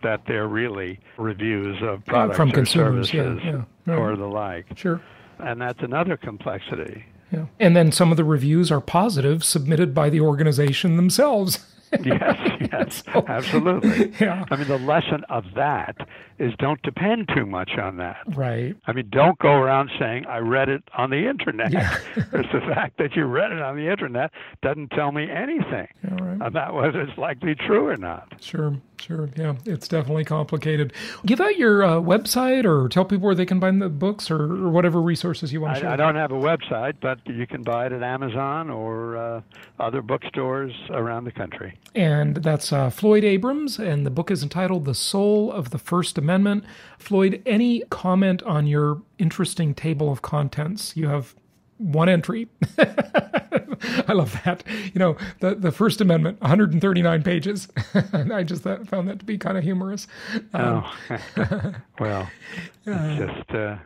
that 0.03 0.23
they're 0.27 0.49
really 0.49 0.99
reviews 1.17 1.77
of 1.83 2.05
products 2.05 2.37
from 2.37 2.51
or 2.51 2.53
consumers, 2.53 3.11
services 3.11 3.41
yeah, 3.45 3.63
yeah. 3.87 3.95
or 3.95 4.17
the 4.17 4.27
like. 4.27 4.67
Sure. 4.77 5.01
And 5.39 5.61
that's 5.61 5.83
another 5.83 6.17
complexity. 6.17 7.05
Yeah. 7.31 7.47
And 7.61 7.77
then 7.77 7.93
some 7.93 8.11
of 8.11 8.17
the 8.17 8.25
reviews 8.25 8.71
are 8.71 8.81
positive 8.81 9.45
submitted 9.45 9.95
by 9.95 10.11
the 10.11 10.21
organization 10.21 10.97
themselves. 10.97 11.65
yes, 12.05 12.61
yes, 12.73 13.03
so, 13.13 13.25
absolutely. 13.27 14.13
Yeah. 14.21 14.45
I 14.51 14.57
mean, 14.57 14.69
the 14.69 14.79
lesson 14.79 15.25
of 15.31 15.45
that 15.55 15.97
is 16.39 16.53
don't 16.59 16.81
depend 16.83 17.31
too 17.35 17.47
much 17.47 17.73
on 17.79 17.97
that. 17.97 18.19
Right. 18.37 18.77
I 18.87 18.93
mean, 18.93 19.09
don't 19.11 19.39
go 19.39 19.53
around 19.53 19.91
saying 19.99 20.27
I 20.27 20.39
read 20.39 20.69
it 20.69 20.83
on 20.97 21.11
the 21.11 21.29
internet. 21.29 21.73
Yeah. 21.73 21.99
Because 22.15 22.47
the 22.53 22.61
fact 22.61 22.99
that 22.99 23.17
you 23.17 23.25
read 23.25 23.53
it 23.53 23.63
on 23.63 23.77
the 23.77 23.91
internet 23.91 24.31
doesn't 24.63 24.89
tell 24.91 25.13
me 25.13 25.31
anything 25.31 25.89
yeah, 26.05 26.15
right. 26.21 26.39
about 26.47 26.75
whether 26.75 27.01
it's 27.01 27.17
likely 27.17 27.55
true 27.55 27.87
or 27.87 27.97
not. 27.97 28.35
Sure, 28.41 28.77
sure. 29.01 29.31
Yeah, 29.37 29.57
it's 29.65 29.89
definitely 29.89 30.25
complicated. 30.25 30.93
Give 31.25 31.41
out 31.41 31.57
your 31.57 31.83
uh, 31.83 31.91
website 31.97 32.65
or 32.65 32.89
tell 32.89 33.05
people 33.05 33.27
where 33.27 33.35
they 33.35 33.47
can 33.47 33.61
buy 33.61 33.71
the 33.71 33.89
books 33.89 34.31
or, 34.31 34.41
or 34.41 34.71
whatever 34.71 35.01
resources 35.01 35.53
you 35.53 35.61
want 35.61 35.75
to 35.75 35.79
I, 35.79 35.83
share. 35.83 35.91
I 35.91 35.97
don't 35.97 36.17
have 36.17 36.33
a 36.33 36.37
website, 36.37 36.95
but 37.01 37.19
you 37.27 37.47
can 37.47 37.63
buy 37.63 37.87
it 37.87 37.93
at 37.93 38.03
Amazon 38.03 38.71
or 38.71 39.17
uh, 39.17 39.41
other 39.79 40.03
bookstores 40.03 40.73
around 40.91 41.25
the 41.25 41.33
country. 41.33 41.79
And 41.95 42.37
that's 42.37 42.73
uh, 42.73 42.91
Floyd 42.91 43.25
Abrams, 43.25 43.79
and 43.79 44.07
the 44.07 44.11
book 44.11 44.31
is 44.31 44.43
entitled 44.43 44.85
The 44.85 44.95
Soul 44.95 45.53
of 45.53 45.71
the 45.71 45.79
First 45.79 46.19
Amendment. 46.19 46.65
Floyd, 46.99 47.43
any 47.47 47.83
comment 47.91 48.43
on 48.45 48.67
your 48.67 49.03
interesting 49.19 49.75
table 49.75 50.11
of 50.11 50.23
contents? 50.23 50.97
You 50.97 51.09
have 51.09 51.35
one 51.79 52.09
entry. 52.09 52.49
I 54.07 54.13
love 54.13 54.39
that. 54.45 54.63
You 54.93 54.99
know, 54.99 55.17
the, 55.41 55.55
the 55.55 55.73
First 55.73 56.01
Amendment, 56.01 56.41
139 56.41 57.23
pages. 57.23 57.69
I 58.13 58.43
just 58.43 58.63
found 58.63 59.09
that 59.09 59.19
to 59.19 59.25
be 59.25 59.39
kind 59.39 59.59
of 59.59 59.65
humorous. 59.65 60.07
Um, 60.55 60.85
oh, 61.11 61.73
well, 62.01 62.31
it's 62.87 63.19
just. 63.19 63.51
Uh, 63.51 63.77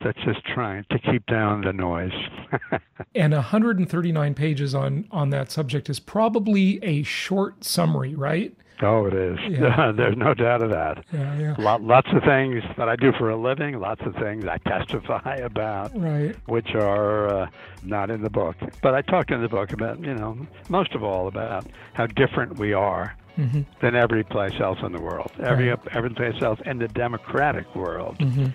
that's 0.00 0.22
just 0.24 0.44
trying 0.44 0.84
to 0.90 0.98
keep 0.98 1.24
down 1.26 1.62
the 1.62 1.72
noise. 1.72 2.12
and 3.14 3.32
139 3.32 4.34
pages 4.34 4.74
on 4.74 5.08
on 5.10 5.30
that 5.30 5.50
subject 5.50 5.88
is 5.88 5.98
probably 5.98 6.78
a 6.84 7.02
short 7.04 7.64
summary, 7.64 8.14
right? 8.14 8.54
Oh, 8.82 9.06
it 9.06 9.14
is. 9.14 9.38
Yeah. 9.48 9.92
There's 9.96 10.16
no 10.16 10.34
doubt 10.34 10.62
of 10.62 10.70
that. 10.70 11.04
Yeah, 11.12 11.38
yeah. 11.38 11.54
Lot, 11.58 11.82
lots 11.82 12.08
of 12.12 12.22
things 12.24 12.62
that 12.76 12.88
I 12.88 12.96
do 12.96 13.12
for 13.12 13.30
a 13.30 13.36
living, 13.36 13.78
lots 13.78 14.02
of 14.02 14.14
things 14.16 14.46
I 14.46 14.58
testify 14.58 15.36
about, 15.42 15.92
right. 15.94 16.34
which 16.46 16.74
are 16.74 17.28
uh, 17.28 17.46
not 17.82 18.10
in 18.10 18.22
the 18.22 18.30
book. 18.30 18.56
But 18.82 18.94
I 18.94 19.02
talk 19.02 19.30
in 19.30 19.40
the 19.40 19.48
book 19.48 19.72
about, 19.72 20.00
you 20.00 20.14
know, 20.14 20.46
most 20.68 20.92
of 20.94 21.04
all 21.04 21.28
about 21.28 21.66
how 21.92 22.06
different 22.06 22.58
we 22.58 22.72
are 22.72 23.16
mm-hmm. 23.38 23.62
than 23.80 23.94
every 23.94 24.24
place 24.24 24.60
else 24.60 24.78
in 24.82 24.92
the 24.92 25.00
world, 25.00 25.30
every 25.40 25.68
right. 25.68 25.78
every 25.92 26.10
place 26.10 26.42
else 26.42 26.60
in 26.64 26.78
the 26.78 26.88
democratic 26.88 27.74
world. 27.74 28.18
Mm-hmm 28.18 28.46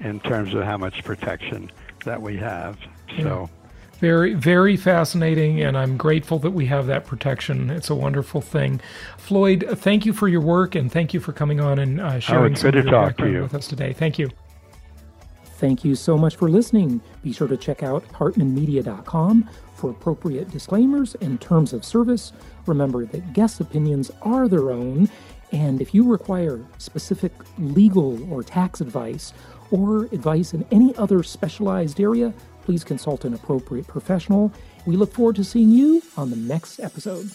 in 0.00 0.20
terms 0.20 0.54
of 0.54 0.62
how 0.62 0.76
much 0.76 1.02
protection 1.04 1.70
that 2.04 2.22
we 2.22 2.36
have. 2.36 2.78
So. 3.18 3.50
Very, 3.98 4.34
very 4.34 4.76
fascinating, 4.76 5.60
and 5.60 5.76
I'm 5.76 5.96
grateful 5.96 6.38
that 6.40 6.52
we 6.52 6.66
have 6.66 6.86
that 6.86 7.04
protection. 7.04 7.68
It's 7.68 7.90
a 7.90 7.96
wonderful 7.96 8.40
thing. 8.40 8.80
Floyd, 9.16 9.66
thank 9.72 10.06
you 10.06 10.12
for 10.12 10.28
your 10.28 10.40
work, 10.40 10.76
and 10.76 10.90
thank 10.90 11.12
you 11.12 11.18
for 11.18 11.32
coming 11.32 11.60
on 11.60 11.80
and 11.80 12.00
uh, 12.00 12.20
sharing 12.20 12.52
oh, 12.52 12.56
some 12.56 12.68
of 12.68 12.74
your 12.76 12.84
background 12.84 13.42
with 13.42 13.54
us 13.54 13.66
today. 13.66 13.92
Thank 13.92 14.16
you. 14.16 14.30
Thank 15.58 15.84
you 15.84 15.96
so 15.96 16.16
much 16.16 16.36
for 16.36 16.48
listening. 16.48 17.00
Be 17.24 17.32
sure 17.32 17.48
to 17.48 17.56
check 17.56 17.82
out 17.82 18.06
hartmanmedia.com 18.12 19.50
for 19.74 19.90
appropriate 19.90 20.48
disclaimers 20.50 21.16
and 21.16 21.40
terms 21.40 21.72
of 21.72 21.84
service. 21.84 22.32
Remember 22.66 23.04
that 23.04 23.32
guest 23.32 23.60
opinions 23.60 24.12
are 24.22 24.46
their 24.46 24.70
own, 24.70 25.08
and 25.50 25.80
if 25.80 25.92
you 25.92 26.08
require 26.08 26.64
specific 26.78 27.32
legal 27.58 28.32
or 28.32 28.44
tax 28.44 28.80
advice, 28.80 29.32
or 29.72 30.04
advice 30.04 30.54
in 30.54 30.64
any 30.70 30.94
other 30.96 31.24
specialized 31.24 32.00
area, 32.00 32.32
please 32.68 32.84
consult 32.84 33.24
an 33.24 33.32
appropriate 33.32 33.86
professional. 33.86 34.52
We 34.84 34.98
look 34.98 35.14
forward 35.14 35.36
to 35.36 35.42
seeing 35.42 35.70
you 35.70 36.02
on 36.18 36.28
the 36.28 36.36
next 36.36 36.78
episode. 36.80 37.30